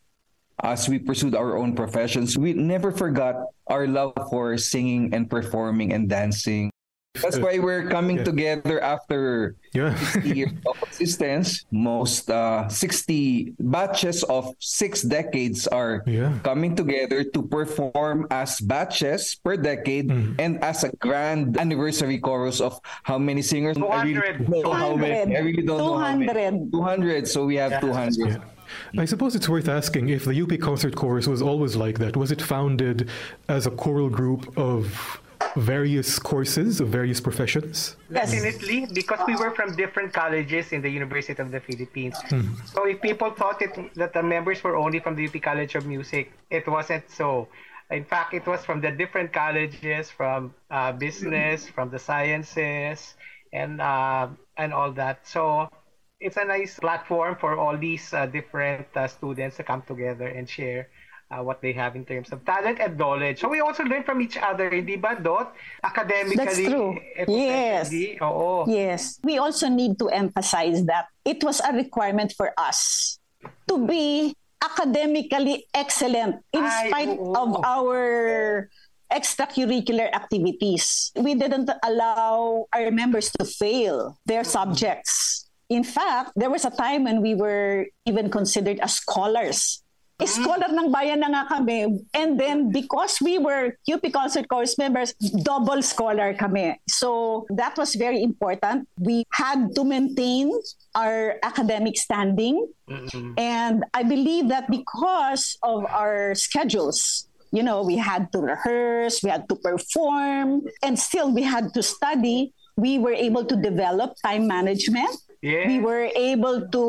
as 0.64 0.88
we 0.88 1.00
pursued 1.00 1.36
our 1.36 1.58
own 1.58 1.76
professions, 1.76 2.38
we 2.38 2.54
never 2.54 2.92
forgot 2.92 3.36
our 3.68 3.88
love 3.88 4.14
for 4.30 4.58
singing 4.58 5.14
and 5.14 5.30
performing 5.30 5.94
and 5.94 6.10
dancing. 6.10 6.73
That's 7.22 7.38
why 7.38 7.60
we're 7.62 7.86
coming 7.94 8.18
Yeah. 8.18 8.24
together 8.26 8.82
after 8.82 9.54
Yeah. 9.74 9.94
60 9.94 10.34
years 10.34 10.52
of 10.66 10.82
existence. 10.82 11.66
Most 11.70 12.26
uh, 12.34 12.66
60 12.70 13.54
batches 13.62 14.24
of 14.26 14.50
six 14.58 15.04
decades 15.06 15.68
are 15.70 16.02
Yeah. 16.10 16.34
coming 16.42 16.74
together 16.76 17.22
to 17.24 17.40
perform 17.46 18.26
as 18.34 18.58
batches 18.60 19.38
per 19.38 19.56
decade 19.58 20.10
Mm. 20.10 20.36
and 20.42 20.54
as 20.66 20.84
a 20.84 20.90
grand 20.98 21.54
anniversary 21.62 22.18
chorus 22.18 22.58
of 22.60 22.82
how 23.06 23.20
many 23.22 23.42
singers? 23.46 23.78
I 23.78 24.02
really 24.02 24.14
200. 24.18 24.50
don't 24.50 24.64
know 24.66 24.74
how 24.74 24.96
many. 24.98 25.38
I 25.38 25.40
really 25.46 25.62
don't 25.62 25.78
know 25.78 25.98
how 26.02 26.18
many. 26.18 26.26
200. 26.34 26.72
200. 26.74 27.28
So 27.30 27.46
we 27.46 27.56
have 27.62 27.78
200. 27.80 28.42
I 28.98 29.06
suppose 29.06 29.36
it's 29.38 29.48
worth 29.48 29.70
asking 29.70 30.10
if 30.10 30.26
the 30.26 30.34
UP 30.34 30.58
Concert 30.58 30.96
Chorus 30.96 31.28
was 31.28 31.44
always 31.46 31.76
like 31.78 32.00
that. 32.00 32.18
Was 32.18 32.32
it 32.34 32.42
founded 32.42 33.06
as 33.48 33.68
a 33.68 33.72
choral 33.72 34.10
group 34.10 34.50
of 34.58 34.90
various 35.56 36.20
courses, 36.20 36.82
of 36.82 36.90
various 36.90 37.22
professions? 37.22 37.96
Definitely, 38.12 38.88
because 38.94 39.20
we 39.28 39.36
were 39.36 39.52
from 39.52 39.76
different 39.76 40.14
colleges 40.14 40.72
in 40.72 40.82
the 40.82 40.90
University 40.90 41.42
of 41.42 41.52
the 41.52 41.60
Philippines. 41.60 42.18
So 42.66 42.86
if 42.86 43.02
people 43.02 43.32
thought 43.32 43.62
it, 43.62 43.94
that 43.96 44.14
the 44.14 44.24
members 44.24 44.64
were 44.64 44.76
only 44.76 45.00
from 45.00 45.16
the 45.16 45.28
UP 45.28 45.42
College 45.42 45.76
of 45.76 45.86
Music, 45.86 46.32
it 46.50 46.68
wasn't 46.68 47.10
so. 47.10 47.48
In 47.92 48.06
fact, 48.06 48.34
it 48.34 48.48
was 48.48 48.66
from 48.66 48.82
the 48.82 48.92
different 48.92 49.34
colleges, 49.34 50.10
from 50.10 50.56
uh, 50.72 50.94
business, 50.94 51.68
from 51.68 51.92
the 51.92 52.00
sciences, 52.00 53.16
and 53.52 53.82
uh, 53.82 54.28
and 54.58 54.74
all 54.74 54.92
that. 54.94 55.28
So 55.28 55.70
it's 56.20 56.38
a 56.38 56.46
nice 56.46 56.80
platform 56.80 57.36
for 57.40 57.58
all 57.58 57.78
these 57.78 58.14
uh, 58.14 58.26
different 58.26 58.88
uh, 58.96 59.08
students 59.08 59.58
to 59.58 59.64
come 59.64 59.84
together 59.84 60.26
and 60.26 60.50
share 60.50 60.88
uh, 61.34 61.42
what 61.42 61.62
they 61.62 61.74
have 61.74 61.96
in 61.96 62.06
terms 62.06 62.32
of 62.32 62.46
talent 62.46 62.78
and 62.80 62.98
knowledge. 62.98 63.42
So 63.42 63.50
we 63.50 63.60
also 63.60 63.84
learn 63.84 64.04
from 64.04 64.22
each 64.22 64.38
other, 64.38 64.70
hindi 64.70 64.96
ba, 64.96 65.18
Dot? 65.18 65.56
Academically. 65.84 66.38
That's 66.38 66.62
true. 66.62 66.98
Yes. 67.28 67.90
Oo. 68.22 68.70
Yes. 68.70 69.20
We 69.24 69.38
also 69.42 69.68
need 69.68 69.98
to 70.00 70.10
emphasize 70.10 70.86
that 70.86 71.10
it 71.26 71.44
was 71.44 71.60
a 71.62 71.74
requirement 71.74 72.34
for 72.38 72.54
us 72.58 73.18
to 73.68 73.82
be 73.86 74.36
academically 74.62 75.66
excellent 75.74 76.40
in 76.54 76.64
Ay, 76.64 76.88
spite 76.88 77.20
oo. 77.20 77.36
of 77.36 77.50
our 77.66 78.70
extracurricular 79.12 80.10
activities. 80.14 81.12
We 81.16 81.36
didn't 81.36 81.70
allow 81.84 82.66
our 82.74 82.90
members 82.90 83.30
to 83.38 83.46
fail 83.46 84.18
their 84.26 84.44
subjects. 84.44 85.50
In 85.70 85.84
fact, 85.84 86.34
there 86.36 86.50
was 86.50 86.66
a 86.66 86.72
time 86.72 87.06
when 87.06 87.22
we 87.22 87.36
were 87.36 87.86
even 88.06 88.30
considered 88.30 88.80
as 88.80 88.96
scholars. 88.98 89.83
Scholar 90.22 90.70
ng 90.70 90.92
bayan 90.94 91.20
na 91.20 91.28
nga 91.34 91.44
kami. 91.58 92.00
And 92.14 92.40
then 92.40 92.72
because 92.72 93.18
we 93.20 93.40
were 93.40 93.76
UP 93.90 94.06
Concert 94.14 94.48
Chorus 94.48 94.78
members, 94.78 95.14
double 95.42 95.82
scholar 95.82 96.34
kami. 96.34 96.80
So 96.88 97.46
that 97.50 97.76
was 97.76 97.96
very 97.96 98.22
important. 98.22 98.88
We 98.98 99.26
had 99.34 99.76
to 99.76 99.84
maintain 99.84 100.54
our 100.96 101.40
academic 101.44 101.98
standing. 101.98 102.68
And 103.38 103.84
I 103.94 104.04
believe 104.04 104.48
that 104.50 104.70
because 104.70 105.58
of 105.64 105.84
our 105.90 106.36
schedules, 106.36 107.28
you 107.52 107.64
know, 107.64 107.84
we 107.84 107.98
had 107.98 108.32
to 108.32 108.40
rehearse, 108.40 109.22
we 109.24 109.30
had 109.30 109.50
to 109.50 109.56
perform, 109.56 110.64
and 110.82 110.98
still 110.98 111.34
we 111.34 111.44
had 111.44 111.74
to 111.74 111.84
study. 111.84 112.54
We 112.78 112.98
were 112.98 113.14
able 113.14 113.46
to 113.46 113.56
develop 113.56 114.14
time 114.24 114.48
management. 114.48 115.14
Yeah. 115.42 115.68
We 115.68 115.80
were 115.80 116.10
able 116.16 116.70
to 116.70 116.84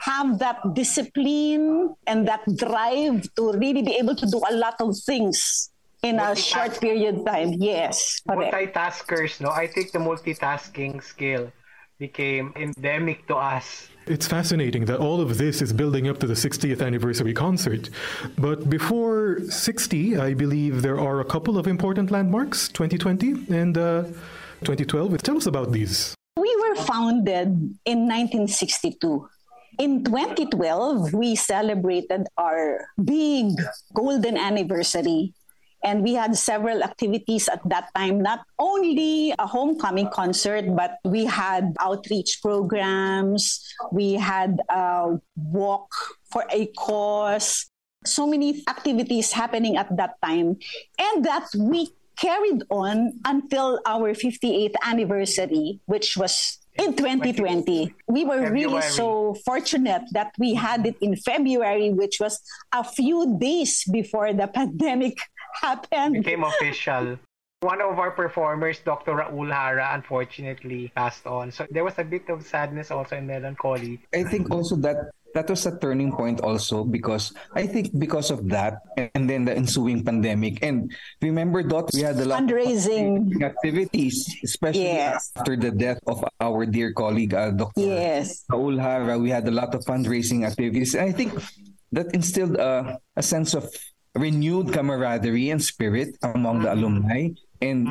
have 0.00 0.38
that 0.38 0.74
discipline 0.74 1.94
and 2.06 2.26
that 2.26 2.42
drive 2.56 3.28
to 3.36 3.52
really 3.52 3.82
be 3.82 3.94
able 3.96 4.16
to 4.16 4.26
do 4.26 4.40
a 4.50 4.54
lot 4.54 4.74
of 4.80 4.96
things 4.98 5.70
in 6.02 6.18
a 6.18 6.34
short 6.34 6.80
period 6.80 7.18
of 7.18 7.26
time. 7.26 7.52
Yes, 7.52 8.20
correct. 8.28 8.54
multitaskers, 8.54 9.40
no? 9.40 9.50
I 9.50 9.66
think 9.66 9.92
the 9.92 9.98
multitasking 9.98 11.02
skill 11.02 11.52
became 11.98 12.52
endemic 12.56 13.26
to 13.26 13.36
us. 13.36 13.88
It's 14.06 14.26
fascinating 14.26 14.86
that 14.86 14.98
all 14.98 15.20
of 15.20 15.36
this 15.36 15.60
is 15.60 15.72
building 15.72 16.08
up 16.08 16.18
to 16.20 16.26
the 16.26 16.34
60th 16.34 16.80
anniversary 16.84 17.34
concert. 17.34 17.90
But 18.38 18.70
before 18.70 19.40
60, 19.50 20.16
I 20.16 20.32
believe 20.32 20.80
there 20.80 20.98
are 20.98 21.20
a 21.20 21.24
couple 21.24 21.58
of 21.58 21.66
important 21.66 22.10
landmarks 22.10 22.68
2020 22.68 23.54
and 23.54 23.76
uh, 23.76 24.04
2012. 24.64 25.22
Tell 25.22 25.36
us 25.36 25.46
about 25.46 25.72
these. 25.72 26.14
We 26.36 26.56
were 26.62 26.76
founded 26.76 27.48
in 27.84 27.98
1962. 28.08 29.28
In 29.80 30.04
2012, 30.04 31.16
we 31.16 31.32
celebrated 31.32 32.28
our 32.36 32.92
big 33.02 33.56
golden 33.96 34.36
anniversary. 34.36 35.32
And 35.82 36.04
we 36.04 36.12
had 36.12 36.36
several 36.36 36.84
activities 36.84 37.48
at 37.48 37.64
that 37.64 37.88
time, 37.96 38.20
not 38.20 38.44
only 38.58 39.32
a 39.38 39.46
homecoming 39.46 40.10
concert, 40.12 40.68
but 40.76 41.00
we 41.08 41.24
had 41.24 41.72
outreach 41.80 42.40
programs, 42.42 43.64
we 43.90 44.20
had 44.20 44.60
a 44.68 45.16
walk 45.36 45.88
for 46.28 46.44
a 46.52 46.66
cause, 46.76 47.64
so 48.04 48.26
many 48.26 48.62
activities 48.68 49.32
happening 49.32 49.78
at 49.78 49.88
that 49.96 50.20
time. 50.22 50.60
And 51.00 51.24
that 51.24 51.48
we 51.56 51.88
carried 52.20 52.60
on 52.68 53.16
until 53.24 53.80
our 53.86 54.12
58th 54.12 54.76
anniversary, 54.84 55.80
which 55.86 56.18
was 56.18 56.59
in 56.80 56.94
2020. 56.96 57.94
We 58.08 58.24
were 58.24 58.50
really 58.50 58.82
so 58.82 59.34
fortunate 59.44 60.02
that 60.12 60.32
we 60.38 60.54
had 60.54 60.86
it 60.86 60.96
in 61.00 61.16
February, 61.16 61.90
which 61.92 62.18
was 62.20 62.40
a 62.72 62.82
few 62.84 63.36
days 63.38 63.84
before 63.90 64.32
the 64.32 64.46
pandemic 64.54 65.18
happened. 65.60 66.24
Became 66.24 66.44
official. 66.44 67.18
One 67.60 67.82
of 67.82 67.98
our 67.98 68.10
performers, 68.10 68.80
Dr. 68.80 69.12
Raul 69.12 69.52
Hara, 69.52 69.90
unfortunately 69.92 70.90
passed 70.96 71.26
on. 71.26 71.52
So 71.52 71.66
there 71.70 71.84
was 71.84 71.98
a 71.98 72.04
bit 72.04 72.24
of 72.30 72.46
sadness 72.46 72.90
also 72.90 73.16
and 73.16 73.26
melancholy. 73.26 74.00
I 74.14 74.24
think 74.24 74.50
also 74.50 74.76
that 74.76 75.12
that 75.34 75.48
was 75.48 75.66
a 75.66 75.78
turning 75.78 76.10
point 76.12 76.40
also 76.40 76.82
because 76.84 77.32
I 77.54 77.66
think 77.66 77.94
because 77.98 78.30
of 78.30 78.48
that 78.50 78.82
and 79.14 79.28
then 79.30 79.44
the 79.44 79.54
ensuing 79.54 80.02
pandemic. 80.04 80.62
And 80.62 80.90
remember 81.22 81.62
Dot 81.62 81.90
we 81.94 82.02
had 82.02 82.18
a 82.18 82.24
lot 82.24 82.42
fundraising. 82.42 83.34
of 83.36 83.42
activities 83.42 84.26
especially 84.42 84.90
Yes. 84.90 85.30
after 85.36 85.56
the 85.56 85.70
death 85.70 86.00
of 86.06 86.24
our 86.40 86.66
dear 86.66 86.92
colleague 86.92 87.34
uh, 87.34 87.50
Dr. 87.50 87.80
yes. 87.80 88.44
Raul 88.50 88.80
Hara 88.80 89.18
we 89.18 89.30
had 89.30 89.46
a 89.46 89.54
lot 89.54 89.74
of 89.74 89.84
fundraising 89.84 90.46
activities. 90.46 90.94
And 90.94 91.08
I 91.08 91.12
think 91.12 91.34
that 91.92 92.14
instilled 92.14 92.58
uh, 92.58 92.96
a 93.16 93.22
sense 93.22 93.54
of 93.54 93.66
renewed 94.14 94.72
camaraderie 94.72 95.50
and 95.50 95.62
spirit 95.62 96.16
among 96.22 96.62
the 96.62 96.72
alumni. 96.72 97.28
And 97.62 97.86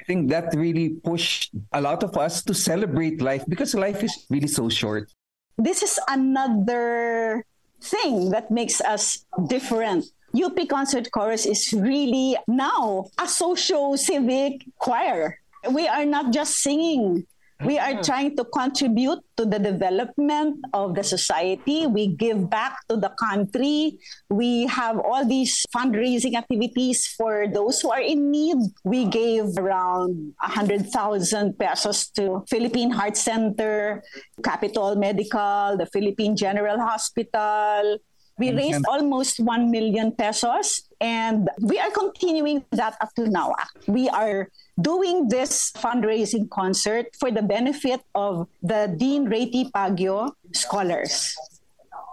I 0.00 0.04
think 0.04 0.28
that 0.30 0.52
really 0.54 0.96
pushed 1.04 1.52
a 1.72 1.80
lot 1.80 2.02
of 2.02 2.16
us 2.16 2.42
to 2.44 2.54
celebrate 2.54 3.20
life 3.20 3.44
because 3.48 3.74
life 3.74 4.02
is 4.02 4.12
really 4.30 4.48
so 4.48 4.68
short 4.68 5.08
this 5.58 5.82
is 5.82 5.98
another 6.08 7.44
thing 7.82 8.30
that 8.30 8.50
makes 8.50 8.80
us 8.80 9.26
different. 9.48 10.06
UP 10.34 10.56
Concert 10.68 11.10
Chorus 11.10 11.46
is 11.46 11.72
really 11.72 12.36
now 12.46 13.06
a 13.20 13.26
socio 13.26 13.96
civic 13.96 14.64
choir. 14.78 15.40
We 15.70 15.88
are 15.88 16.04
not 16.04 16.32
just 16.32 16.58
singing. 16.58 17.26
We 17.66 17.74
are 17.74 17.98
mm-hmm. 17.98 18.06
trying 18.06 18.36
to 18.36 18.44
contribute 18.44 19.18
to 19.36 19.44
the 19.44 19.58
development 19.58 20.62
of 20.72 20.94
the 20.94 21.02
society. 21.02 21.90
We 21.90 22.14
give 22.14 22.48
back 22.48 22.86
to 22.86 22.96
the 22.96 23.10
country. 23.18 23.98
We 24.30 24.66
have 24.66 24.98
all 25.02 25.26
these 25.26 25.66
fundraising 25.74 26.38
activities 26.38 27.06
for 27.18 27.50
those 27.50 27.80
who 27.80 27.90
are 27.90 28.00
in 28.00 28.30
need. 28.30 28.58
We 28.84 29.06
gave 29.06 29.58
around 29.58 30.38
100,000 30.38 31.58
pesos 31.58 32.10
to 32.14 32.44
Philippine 32.48 32.90
Heart 32.90 33.16
Center, 33.16 34.04
Capital 34.44 34.94
Medical, 34.94 35.76
the 35.76 35.86
Philippine 35.92 36.36
General 36.36 36.78
Hospital. 36.78 37.98
We 38.38 38.48
mm-hmm. 38.48 38.56
raised 38.56 38.84
almost 38.86 39.40
1 39.40 39.70
million 39.70 40.12
pesos 40.12 40.87
and 41.00 41.48
we 41.60 41.78
are 41.78 41.90
continuing 41.90 42.64
that 42.72 42.96
up 43.00 43.14
to 43.14 43.28
now. 43.28 43.54
We 43.86 44.08
are 44.08 44.50
doing 44.80 45.28
this 45.28 45.72
fundraising 45.72 46.50
concert 46.50 47.06
for 47.18 47.30
the 47.30 47.42
benefit 47.42 48.00
of 48.14 48.48
the 48.62 48.92
Dean 48.96 49.26
Reti 49.26 49.70
Paguio 49.70 50.32
scholars. 50.52 51.36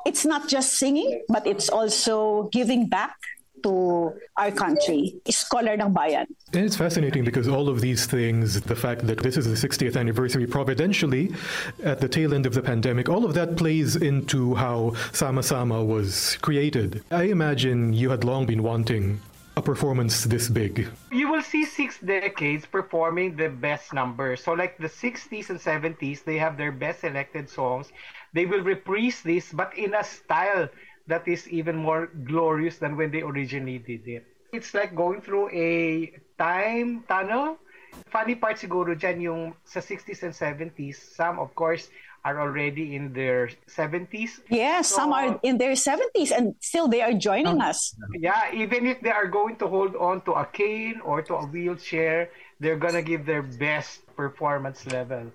It's 0.06 0.26
not 0.26 0.48
just 0.48 0.78
singing, 0.78 1.24
but 1.30 1.48
it's 1.48 1.70
also 1.70 2.50
giving 2.54 2.88
back 2.88 3.18
to 3.66 4.14
our 4.38 4.52
country. 4.52 5.18
Scholar 5.28 5.74
ng 5.74 5.92
Bayan. 5.92 6.30
And 6.54 6.64
it's 6.66 6.78
fascinating 6.78 7.26
because 7.26 7.48
all 7.48 7.68
of 7.68 7.82
these 7.82 8.06
things, 8.06 8.62
the 8.62 8.76
fact 8.76 9.08
that 9.08 9.20
this 9.26 9.38
is 9.38 9.50
the 9.50 9.58
60th 9.58 9.98
anniversary 9.98 10.46
providentially 10.46 11.34
at 11.84 12.00
the 12.00 12.08
tail 12.08 12.34
end 12.34 12.46
of 12.46 12.54
the 12.54 12.62
pandemic, 12.62 13.10
all 13.10 13.26
of 13.26 13.34
that 13.34 13.58
plays 13.58 13.96
into 13.96 14.54
how 14.54 14.94
Sama 15.14 15.42
Sama 15.42 15.84
was 15.84 16.38
created. 16.42 17.04
I 17.10 17.24
imagine 17.34 17.92
you 17.94 18.12
had 18.12 18.24
long 18.24 18.46
been 18.46 18.62
wanting 18.62 19.20
a 19.58 19.62
performance 19.62 20.26
this 20.26 20.48
big. 20.48 20.88
You 21.12 21.32
will 21.32 21.42
see 21.42 21.66
six 21.66 21.98
decades 22.00 22.66
performing 22.66 23.36
the 23.36 23.50
best 23.50 23.94
numbers. 23.94 24.44
So, 24.44 24.54
like 24.54 24.78
the 24.78 24.92
60s 24.92 25.50
and 25.50 25.60
70s, 25.60 26.24
they 26.24 26.38
have 26.38 26.58
their 26.58 26.72
best 26.72 27.02
selected 27.02 27.50
songs. 27.50 27.88
They 28.34 28.46
will 28.46 28.62
reprise 28.62 29.22
this, 29.24 29.52
but 29.54 29.72
in 29.78 29.96
a 29.96 30.04
style 30.04 30.68
that 31.08 31.28
is 31.28 31.48
even 31.50 31.76
more 31.76 32.08
glorious 32.26 32.78
than 32.78 32.98
when 32.98 33.12
they 33.12 33.22
originally 33.22 33.78
did 33.78 34.08
it. 34.08 34.26
It's 34.54 34.74
like 34.74 34.96
going 34.96 35.22
through 35.22 35.50
a 35.52 36.12
time 36.38 37.04
tunnel. 37.08 37.58
Funny 38.12 38.36
part 38.36 38.60
siguro 38.60 38.92
dyan 38.92 39.22
yung 39.24 39.42
sa 39.64 39.80
60s 39.80 40.24
and 40.24 40.36
70s, 40.36 41.00
some 41.16 41.40
of 41.40 41.56
course 41.56 41.88
are 42.26 42.42
already 42.42 42.96
in 42.98 43.14
their 43.14 43.54
70s. 43.70 44.42
Yes, 44.50 44.90
some 44.90 45.14
are 45.14 45.40
in 45.44 45.62
their 45.62 45.78
70s 45.78 46.34
and 46.34 46.58
still 46.60 46.90
they 46.90 47.06
are 47.06 47.14
joining 47.14 47.62
us. 47.62 47.94
Yeah, 48.18 48.50
even 48.52 48.88
if 48.88 49.00
they 49.00 49.14
are 49.14 49.30
going 49.30 49.56
to 49.62 49.68
hold 49.68 49.96
on 49.96 50.26
to 50.26 50.34
a 50.34 50.46
cane 50.50 51.00
or 51.06 51.22
to 51.22 51.36
a 51.36 51.46
wheelchair, 51.46 52.34
they're 52.60 52.82
gonna 52.82 53.06
give 53.06 53.30
their 53.30 53.44
best 53.44 54.02
performance 54.18 54.88
level. 54.90 55.32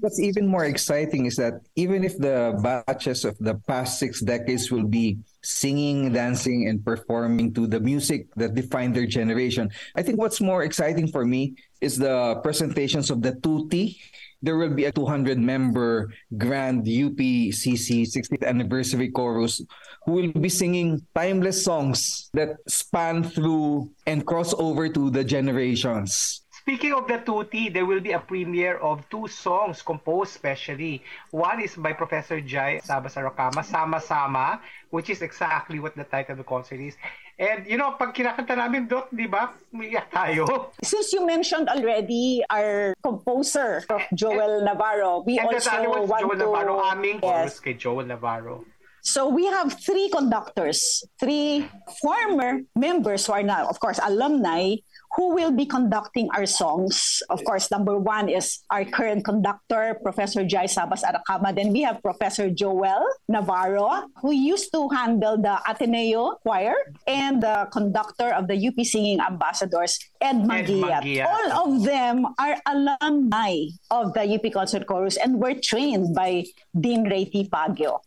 What's 0.00 0.20
even 0.20 0.46
more 0.46 0.64
exciting 0.64 1.26
is 1.26 1.36
that 1.36 1.60
even 1.76 2.04
if 2.04 2.18
the 2.18 2.58
batches 2.62 3.24
of 3.24 3.38
the 3.38 3.54
past 3.66 3.98
six 3.98 4.20
decades 4.20 4.70
will 4.70 4.86
be 4.86 5.18
singing, 5.42 6.12
dancing, 6.12 6.68
and 6.68 6.84
performing 6.84 7.52
to 7.54 7.66
the 7.66 7.80
music 7.80 8.26
that 8.36 8.54
defined 8.54 8.94
their 8.94 9.06
generation, 9.06 9.70
I 9.94 10.02
think 10.02 10.18
what's 10.18 10.40
more 10.40 10.62
exciting 10.62 11.08
for 11.08 11.24
me 11.24 11.54
is 11.80 11.98
the 11.98 12.40
presentations 12.42 13.10
of 13.10 13.22
the 13.22 13.34
Tutti. 13.42 13.98
There 14.42 14.56
will 14.56 14.74
be 14.74 14.86
a 14.86 14.92
200 14.92 15.38
member 15.38 16.10
grand 16.36 16.86
UPCC 16.86 18.02
60th 18.10 18.46
anniversary 18.46 19.10
chorus 19.10 19.62
who 20.04 20.12
will 20.12 20.32
be 20.32 20.48
singing 20.48 21.00
timeless 21.14 21.62
songs 21.62 22.30
that 22.34 22.58
span 22.66 23.22
through 23.22 23.90
and 24.06 24.26
cross 24.26 24.52
over 24.58 24.88
to 24.88 25.10
the 25.10 25.22
generations. 25.22 26.42
Speaking 26.62 26.94
of 26.94 27.10
the 27.10 27.18
Tuti, 27.18 27.74
there 27.74 27.82
will 27.82 27.98
be 27.98 28.14
a 28.14 28.22
premiere 28.22 28.78
of 28.78 29.02
two 29.10 29.26
songs 29.26 29.82
composed 29.82 30.30
specially. 30.38 31.02
One 31.34 31.58
is 31.58 31.74
by 31.74 31.90
Professor 31.90 32.38
Jai 32.38 32.78
Sabasarakama, 32.86 33.66
Sama 33.66 33.98
Sama, 33.98 34.62
which 34.94 35.10
is 35.10 35.26
exactly 35.26 35.82
what 35.82 35.98
the 35.98 36.06
title 36.06 36.38
of 36.38 36.38
the 36.38 36.46
concert 36.46 36.78
is. 36.78 36.94
And 37.34 37.66
you 37.66 37.74
know, 37.74 37.98
pag 37.98 38.14
kinakanta 38.14 38.54
namin, 38.54 38.86
Dot, 38.86 39.10
di 39.10 39.26
ba, 39.26 39.50
umiyak 39.74 40.14
tayo. 40.14 40.70
Since 40.86 41.10
you 41.10 41.26
mentioned 41.26 41.66
already 41.66 42.46
our 42.46 42.94
composer, 43.02 43.82
Joel 44.14 44.62
Navarro, 44.62 45.26
we 45.26 45.42
And 45.42 45.50
also 45.50 45.66
want 46.06 46.22
Joel 46.22 46.38
to... 46.38 46.46
Navarro, 46.46 46.78
aming 46.94 47.18
Yes. 47.26 47.58
kay 47.58 47.74
Joel 47.74 48.06
Navarro. 48.06 48.62
So 49.02 49.26
we 49.26 49.50
have 49.50 49.74
three 49.82 50.06
conductors, 50.14 51.02
three 51.18 51.66
former 51.98 52.62
members 52.78 53.26
who 53.26 53.34
are 53.34 53.42
now, 53.42 53.66
of 53.66 53.82
course, 53.82 53.98
alumni 53.98 54.78
who 55.14 55.34
will 55.34 55.52
be 55.52 55.66
conducting 55.66 56.28
our 56.34 56.46
songs. 56.46 57.22
Of 57.28 57.44
course, 57.44 57.70
number 57.70 57.98
one 57.98 58.28
is 58.28 58.64
our 58.70 58.84
current 58.84 59.24
conductor, 59.24 59.98
Professor 60.02 60.44
Jai 60.44 60.64
Sabas 60.64 61.04
Aracama. 61.04 61.54
Then 61.54 61.72
we 61.72 61.82
have 61.82 62.00
Professor 62.02 62.48
Joel 62.48 63.04
Navarro, 63.28 64.08
who 64.20 64.32
used 64.32 64.72
to 64.72 64.88
handle 64.88 65.36
the 65.36 65.60
Ateneo 65.68 66.40
Choir, 66.42 66.74
and 67.06 67.42
the 67.42 67.68
conductor 67.72 68.32
of 68.32 68.48
the 68.48 68.56
UP 68.56 68.78
Singing 68.84 69.20
Ambassadors, 69.20 69.98
Ed. 70.20 70.48
Manguiat. 70.48 71.04
All 71.28 71.68
of 71.68 71.84
them 71.84 72.26
are 72.38 72.56
alumni 72.66 73.68
of 73.90 74.14
the 74.14 74.24
UP 74.24 74.52
Concert 74.52 74.86
Chorus 74.86 75.16
and 75.16 75.40
were 75.40 75.54
trained 75.54 76.14
by 76.14 76.44
Dean 76.72 77.04
Reti 77.04 77.48
Paguio. 77.48 78.00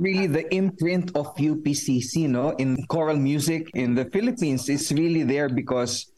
really 0.00 0.26
the 0.26 0.48
imprint 0.54 1.12
of 1.14 1.28
UPCC, 1.36 2.28
no, 2.28 2.50
in 2.56 2.82
choral 2.86 3.16
music 3.16 3.70
in 3.74 3.94
the 3.94 4.06
Philippines 4.06 4.68
is 4.68 4.90
really 4.92 5.22
there 5.22 5.48
because 5.48 6.10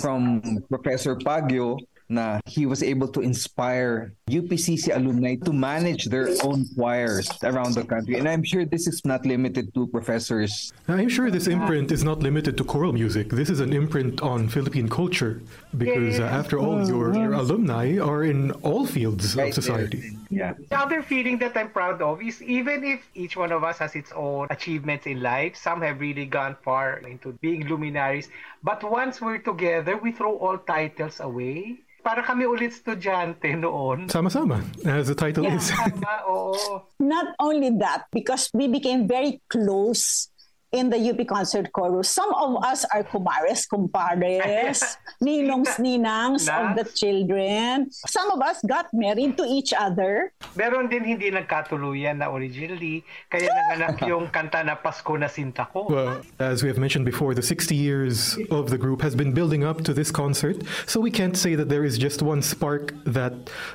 from 0.00 0.42
Professor 0.68 1.16
Paguio 1.16 1.78
na 2.08 2.40
he 2.46 2.64
was 2.64 2.82
able 2.82 3.06
to 3.08 3.20
inspire 3.20 4.12
UPCC 4.28 4.94
alumni 4.96 5.36
to 5.44 5.52
manage 5.52 6.06
their 6.06 6.28
own 6.42 6.64
choirs 6.74 7.28
around 7.44 7.74
the 7.74 7.84
country. 7.84 8.16
And 8.18 8.28
I'm 8.28 8.42
sure 8.42 8.64
this 8.64 8.86
is 8.86 9.04
not 9.04 9.24
limited 9.26 9.72
to 9.74 9.86
professors. 9.88 10.72
I'm 10.88 11.08
sure 11.08 11.30
this 11.30 11.46
imprint 11.46 11.92
is 11.92 12.04
not 12.04 12.20
limited 12.20 12.56
to 12.56 12.64
choral 12.64 12.92
music. 12.92 13.28
This 13.28 13.50
is 13.50 13.60
an 13.60 13.72
imprint 13.72 14.22
on 14.22 14.48
Philippine 14.48 14.88
culture 14.88 15.42
because, 15.76 16.18
uh, 16.18 16.24
after 16.24 16.58
all, 16.58 16.86
your, 16.88 17.14
your 17.14 17.34
alumni 17.34 17.98
are 17.98 18.24
in 18.24 18.52
all 18.64 18.86
fields 18.86 19.32
of 19.32 19.36
Right 19.38 19.44
there. 19.52 19.52
society. 19.52 20.16
Yeah. 20.30 20.54
The 20.70 20.78
other 20.78 21.02
feeling 21.02 21.38
that 21.38 21.56
I'm 21.56 21.70
proud 21.70 22.00
of 22.00 22.22
is 22.22 22.40
even 22.42 22.84
if 22.84 23.00
each 23.14 23.36
one 23.36 23.52
of 23.52 23.64
us 23.64 23.78
has 23.78 23.94
its 23.94 24.12
own 24.12 24.48
achievements 24.50 25.06
in 25.06 25.20
life, 25.22 25.56
some 25.56 25.82
have 25.82 26.00
really 26.00 26.26
gone 26.26 26.56
far 26.64 26.98
into 27.04 27.32
being 27.40 27.68
luminaries. 27.68 28.28
But 28.62 28.82
once 28.82 29.20
we're 29.20 29.38
together, 29.38 29.96
we 29.96 30.12
throw 30.12 30.36
all 30.38 30.58
titles 30.58 31.20
away. 31.20 31.80
Para 32.02 32.22
kami 32.22 32.46
ulit 32.46 32.72
estudyante 32.72 33.52
noon. 33.58 34.08
Sama-sama, 34.08 34.62
as 34.86 35.08
the 35.10 35.16
title 35.18 35.44
Yeah. 35.44 35.58
is. 35.58 35.68
Tama, 35.74 36.14
oo. 36.30 36.54
Not 37.02 37.34
only 37.42 37.74
that, 37.78 38.06
because 38.10 38.48
we 38.54 38.68
became 38.68 39.04
very 39.06 39.42
close 39.50 40.30
in 40.72 40.90
the 40.90 40.98
UP 40.98 41.26
Concert 41.26 41.72
Chorus. 41.72 42.10
Some 42.10 42.32
of 42.34 42.62
us 42.64 42.84
are 42.92 43.02
kumares, 43.02 43.64
kumpares, 43.66 44.84
ninongs, 45.22 45.80
ninangs 45.80 46.44
of 46.48 46.76
the 46.76 46.84
children. 46.84 47.90
Some 47.90 48.30
of 48.30 48.40
us 48.42 48.60
got 48.66 48.92
married 48.92 49.36
to 49.38 49.44
each 49.44 49.72
other. 49.72 50.32
Meron 50.56 50.88
din 50.88 51.04
hindi 51.04 51.30
nagkatuluyan 51.30 52.18
na 52.18 52.28
originally, 52.28 53.04
kaya 53.30 53.48
nanganak 53.48 54.00
yung 54.10 54.28
kanta 54.28 54.64
na 54.64 54.76
Pasko 54.76 55.18
na 55.18 55.26
Sinta 55.26 55.64
ko. 55.72 55.88
Well, 55.88 56.20
as 56.38 56.62
we 56.62 56.68
have 56.68 56.78
mentioned 56.78 57.04
before, 57.04 57.32
the 57.34 57.42
60 57.42 57.74
years 57.74 58.36
of 58.50 58.68
the 58.68 58.78
group 58.78 59.00
has 59.00 59.14
been 59.14 59.32
building 59.32 59.64
up 59.64 59.84
to 59.84 59.94
this 59.94 60.10
concert, 60.10 60.60
so 60.86 61.00
we 61.00 61.10
can't 61.10 61.36
say 61.36 61.54
that 61.54 61.68
there 61.68 61.84
is 61.84 61.96
just 61.96 62.20
one 62.20 62.42
spark 62.42 62.92
that 63.04 63.32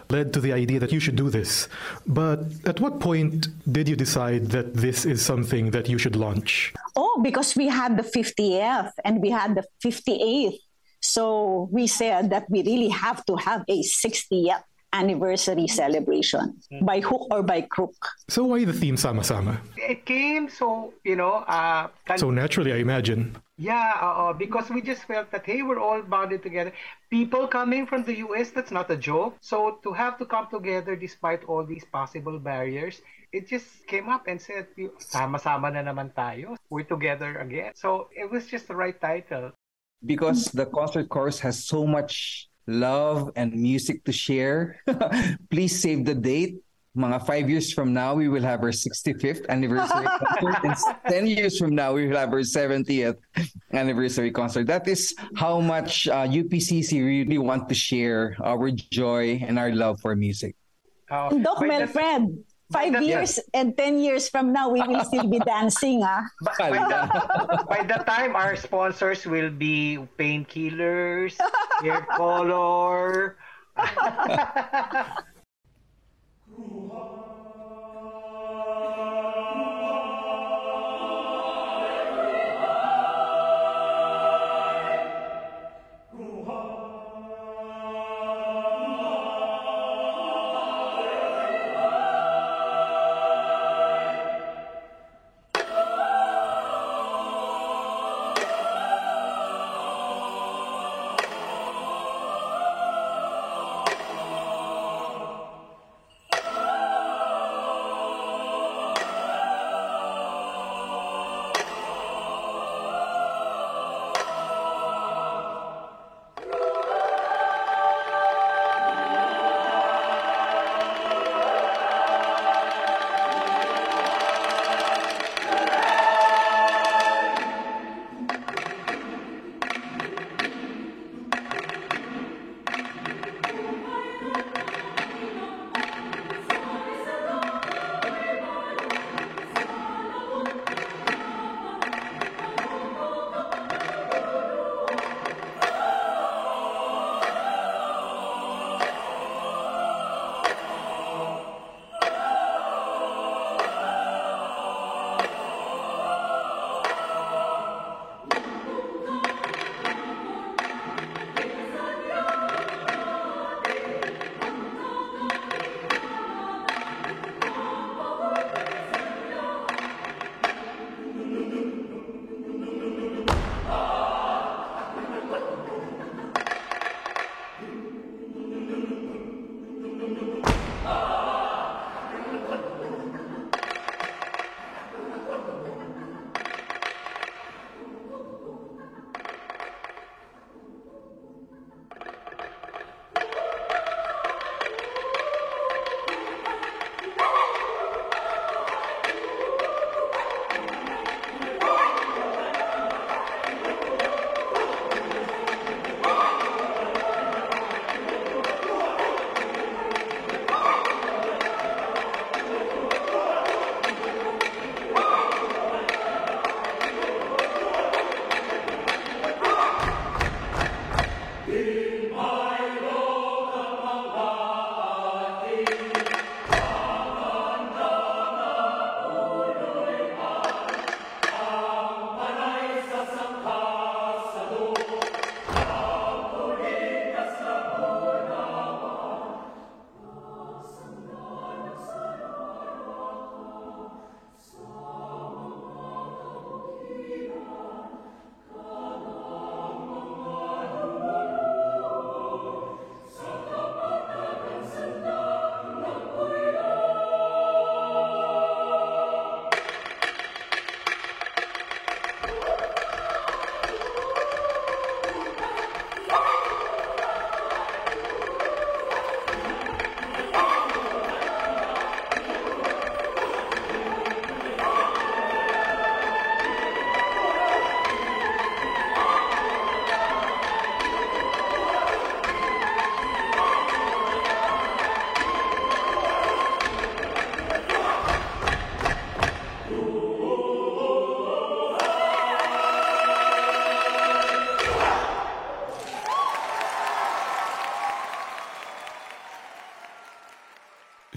led 0.09 0.33
to 0.33 0.39
the 0.39 0.53
idea 0.53 0.79
that 0.79 0.91
you 0.91 0.99
should 0.99 1.15
do 1.15 1.29
this. 1.29 1.67
But 2.05 2.45
at 2.65 2.79
what 2.79 2.99
point 2.99 3.49
did 3.71 3.89
you 3.89 3.95
decide 3.95 4.53
that 4.53 4.75
this 4.75 5.05
is 5.05 5.25
something 5.25 5.71
that 5.71 5.89
you 5.89 5.97
should 5.97 6.15
launch? 6.15 6.73
Oh, 6.95 7.19
because 7.23 7.55
we 7.55 7.67
had 7.67 7.97
the 7.97 8.03
50th 8.03 8.91
and 9.03 9.21
we 9.21 9.29
had 9.31 9.55
the 9.55 9.63
58th. 9.83 10.59
So 11.01 11.67
we 11.71 11.87
said 11.87 12.29
that 12.29 12.49
we 12.49 12.63
really 12.63 12.89
have 12.89 13.25
to 13.25 13.35
have 13.35 13.63
a 13.67 13.81
60th 13.81 14.63
anniversary 14.93 15.67
celebration 15.67 16.53
by 16.85 16.99
hook 17.01 17.27
or 17.31 17.41
by 17.43 17.61
crook. 17.61 17.97
So 18.29 18.45
why 18.45 18.63
the 18.63 18.73
theme 18.73 18.95
Sama 18.95 19.23
Sama? 19.23 19.59
It 19.75 20.05
came 20.05 20.49
so, 20.49 20.93
you 21.03 21.15
know, 21.17 21.43
uh, 21.49 21.89
kan- 22.05 22.17
So 22.21 22.29
naturally, 22.29 22.71
I 22.73 22.77
imagine. 22.77 23.35
yeah, 23.57 23.97
uh, 23.99 24.33
because 24.33 24.69
we 24.69 24.81
just 24.81 25.03
felt 25.03 25.31
that, 25.31 25.45
hey, 25.45 25.61
we're 25.61 25.79
all 25.81 26.01
bonded 26.01 26.43
together. 26.43 26.71
People 27.09 27.47
coming 27.47 27.85
from 27.85 28.03
the 28.05 28.17
US, 28.25 28.51
that's 28.51 28.71
not 28.71 28.89
a 28.89 28.97
joke. 28.97 29.35
So 29.41 29.79
to 29.83 29.91
have 29.93 30.17
to 30.21 30.25
come 30.25 30.47
together 30.53 30.95
despite 30.95 31.43
all 31.45 31.65
these 31.65 31.85
possible 31.85 32.37
barriers, 32.39 33.01
it 33.33 33.49
just 33.49 33.65
came 33.87 34.09
up 34.09 34.29
and 34.29 34.39
said, 34.39 34.67
sama-sama 35.01 35.71
na 35.73 35.81
naman 35.81 36.13
tayo. 36.13 36.53
We're 36.69 36.85
together 36.85 37.41
again. 37.41 37.73
So 37.73 38.09
it 38.13 38.29
was 38.29 38.45
just 38.45 38.69
the 38.69 38.77
right 38.77 38.95
title. 39.01 39.51
because 40.05 40.51
the 40.51 40.67
concert 40.67 41.07
course 41.07 41.39
has 41.39 41.63
so 41.63 41.87
much 41.87 42.45
love 42.67 43.31
and 43.35 43.53
music 43.53 44.03
to 44.05 44.11
share. 44.11 44.79
Please 45.49 45.79
save 45.81 46.05
the 46.05 46.15
date. 46.15 46.57
Mga 46.95 47.25
five 47.25 47.49
years 47.49 47.73
from 47.73 47.91
now, 47.91 48.13
we 48.13 48.29
will 48.29 48.43
have 48.43 48.61
our 48.61 48.69
65th 48.69 49.49
anniversary 49.49 50.05
concert. 50.37 50.61
And 50.63 50.77
10 51.09 51.25
years 51.25 51.57
from 51.57 51.73
now, 51.73 51.93
we 51.93 52.05
will 52.05 52.15
have 52.17 52.29
our 52.29 52.45
70th 52.45 53.17
anniversary 53.73 54.29
concert. 54.29 54.67
That 54.67 54.87
is 54.87 55.15
how 55.35 55.59
much 55.59 56.07
uh, 56.07 56.27
UPCC 56.29 57.03
really 57.03 57.39
want 57.39 57.67
to 57.69 57.73
share 57.75 58.37
our 58.43 58.69
joy 58.69 59.41
and 59.41 59.57
our 59.57 59.71
love 59.73 59.99
for 60.01 60.15
music. 60.15 60.55
Uh, 61.09 61.29
Doc 61.41 61.59
the- 61.61 61.65
Melfred, 61.67 62.43
five 62.73 62.93
that- 62.93 63.05
years 63.05 63.39
and 63.53 63.77
10 63.77 64.01
years 64.01 64.27
from 64.27 64.51
now, 64.51 64.69
we 64.69 64.81
will 64.81 65.05
still 65.05 65.29
be 65.29 65.39
dancing. 65.39 66.01
Ah. 66.03 66.25
by, 66.57 66.73
by 66.73 66.81
the, 66.81 67.01
by 67.69 67.81
the 67.85 67.99
time 68.03 68.35
our 68.35 68.57
sponsors 68.57 69.25
will 69.25 69.53
be 69.53 70.01
painkillers, 70.17 71.37
hair 71.85 72.01
color. 72.17 73.37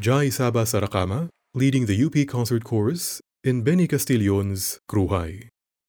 Jai 0.07 0.27
Sabas 0.29 0.73
Aracama, 0.73 1.29
leading 1.53 1.87
the 1.87 2.05
UP 2.05 2.29
Concert 2.29 2.63
Chorus 2.63 3.21
in 3.43 3.63
Benny 3.63 3.89
Castillon's 3.89 4.79
Kruhay. 4.89 5.49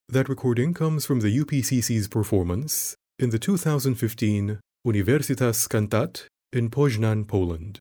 That 0.10 0.28
recording 0.28 0.74
comes 0.74 1.06
from 1.06 1.20
the 1.20 1.30
UPCC's 1.42 2.08
performance 2.08 2.96
in 3.20 3.30
the 3.30 3.38
2015 3.38 4.60
Universitas 4.88 5.68
Cantat 5.70 6.26
in 6.52 6.72
Poznan, 6.72 7.28
Poland. 7.28 7.78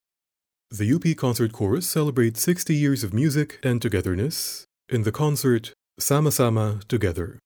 The 0.70 0.92
UP 0.92 1.16
Concert 1.16 1.52
Chorus 1.52 1.88
celebrates 1.88 2.42
60 2.42 2.74
years 2.74 3.02
of 3.02 3.14
music 3.14 3.58
and 3.62 3.80
togetherness 3.80 4.66
in 4.90 5.04
the 5.04 5.12
concert 5.12 5.72
Sama 5.98 6.30
Sama 6.30 6.80
Together. 6.86 7.38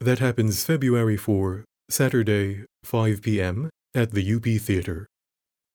That 0.00 0.20
happens 0.20 0.64
February 0.64 1.18
4, 1.18 1.66
Saturday, 1.90 2.64
5 2.84 3.20
p.m. 3.20 3.68
at 3.94 4.12
the 4.12 4.34
UP 4.34 4.46
Theatre. 4.62 5.04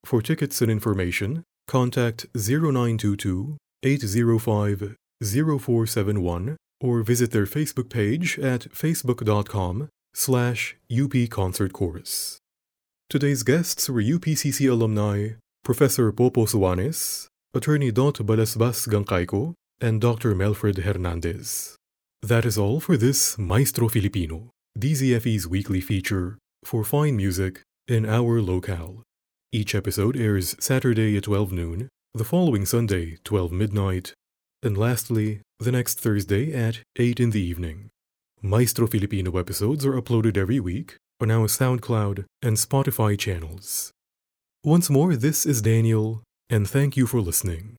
For 0.04 0.24
tickets 0.24 0.64
and 0.64 0.72
information, 0.72 1.44
contact 1.70 2.26
0922 2.36 3.56
805 3.84 4.96
0471 5.22 6.58
or 6.82 7.04
visit 7.04 7.32
their 7.32 7.46
Facebook 7.46 7.90
page 7.90 8.40
at 8.40 8.62
facebook.com 8.72 9.90
slash 10.14 10.76
UP 10.92 11.14
Concert 11.30 11.72
Chorus. 11.72 12.40
Today's 13.10 13.44
guests 13.44 13.90
were 13.90 14.02
UPCC 14.02 14.70
alumni 14.70 15.30
Professor 15.64 16.12
Popo 16.12 16.46
Suanes, 16.46 17.28
Attorney 17.54 17.92
Dot 17.92 18.16
Balasbas 18.16 18.88
Gancayco, 18.88 19.54
and 19.80 20.02
Dr. 20.02 20.34
Melfred 20.36 20.80
Hernandez. 20.80 21.76
That 22.22 22.46
is 22.46 22.58
all 22.58 22.80
for 22.80 22.98
this 22.98 23.38
Maestro 23.38 23.88
Filipino, 23.88 24.50
DZFE's 24.78 25.48
weekly 25.48 25.82
feature 25.82 26.38
for 26.64 26.84
fine 26.84 27.16
music 27.16 27.62
in 27.88 28.06
our 28.06 28.42
locale. 28.42 29.04
Each 29.52 29.74
episode 29.74 30.16
airs 30.16 30.56
Saturday 30.60 31.18
at 31.18 31.24
12 31.24 31.52
noon, 31.52 31.90
the 32.14 32.24
following 32.24 32.68
Sunday, 32.68 33.18
12 33.24 33.52
midnight, 33.52 34.14
and 34.62 34.78
lastly, 34.78 35.42
the 35.58 35.72
next 35.72 36.00
Thursday 36.00 36.54
at 36.54 36.82
8 36.98 37.20
in 37.20 37.32
the 37.32 37.42
evening. 37.42 37.90
Maestro 38.44 38.86
Filipino 38.86 39.40
episodes 39.40 39.88
are 39.88 40.00
uploaded 40.00 40.38
every 40.38 40.60
week 40.60 40.98
on 41.20 41.32
our 41.32 41.48
SoundCloud 41.48 42.26
and 42.44 42.58
Spotify 42.58 43.18
channels. 43.18 43.92
Once 44.64 44.88
more, 44.88 45.16
this 45.16 45.48
is 45.48 45.64
Daniel, 45.64 46.22
and 46.52 46.70
thank 46.70 46.96
you 46.96 47.08
for 47.08 47.20
listening. 47.20 47.78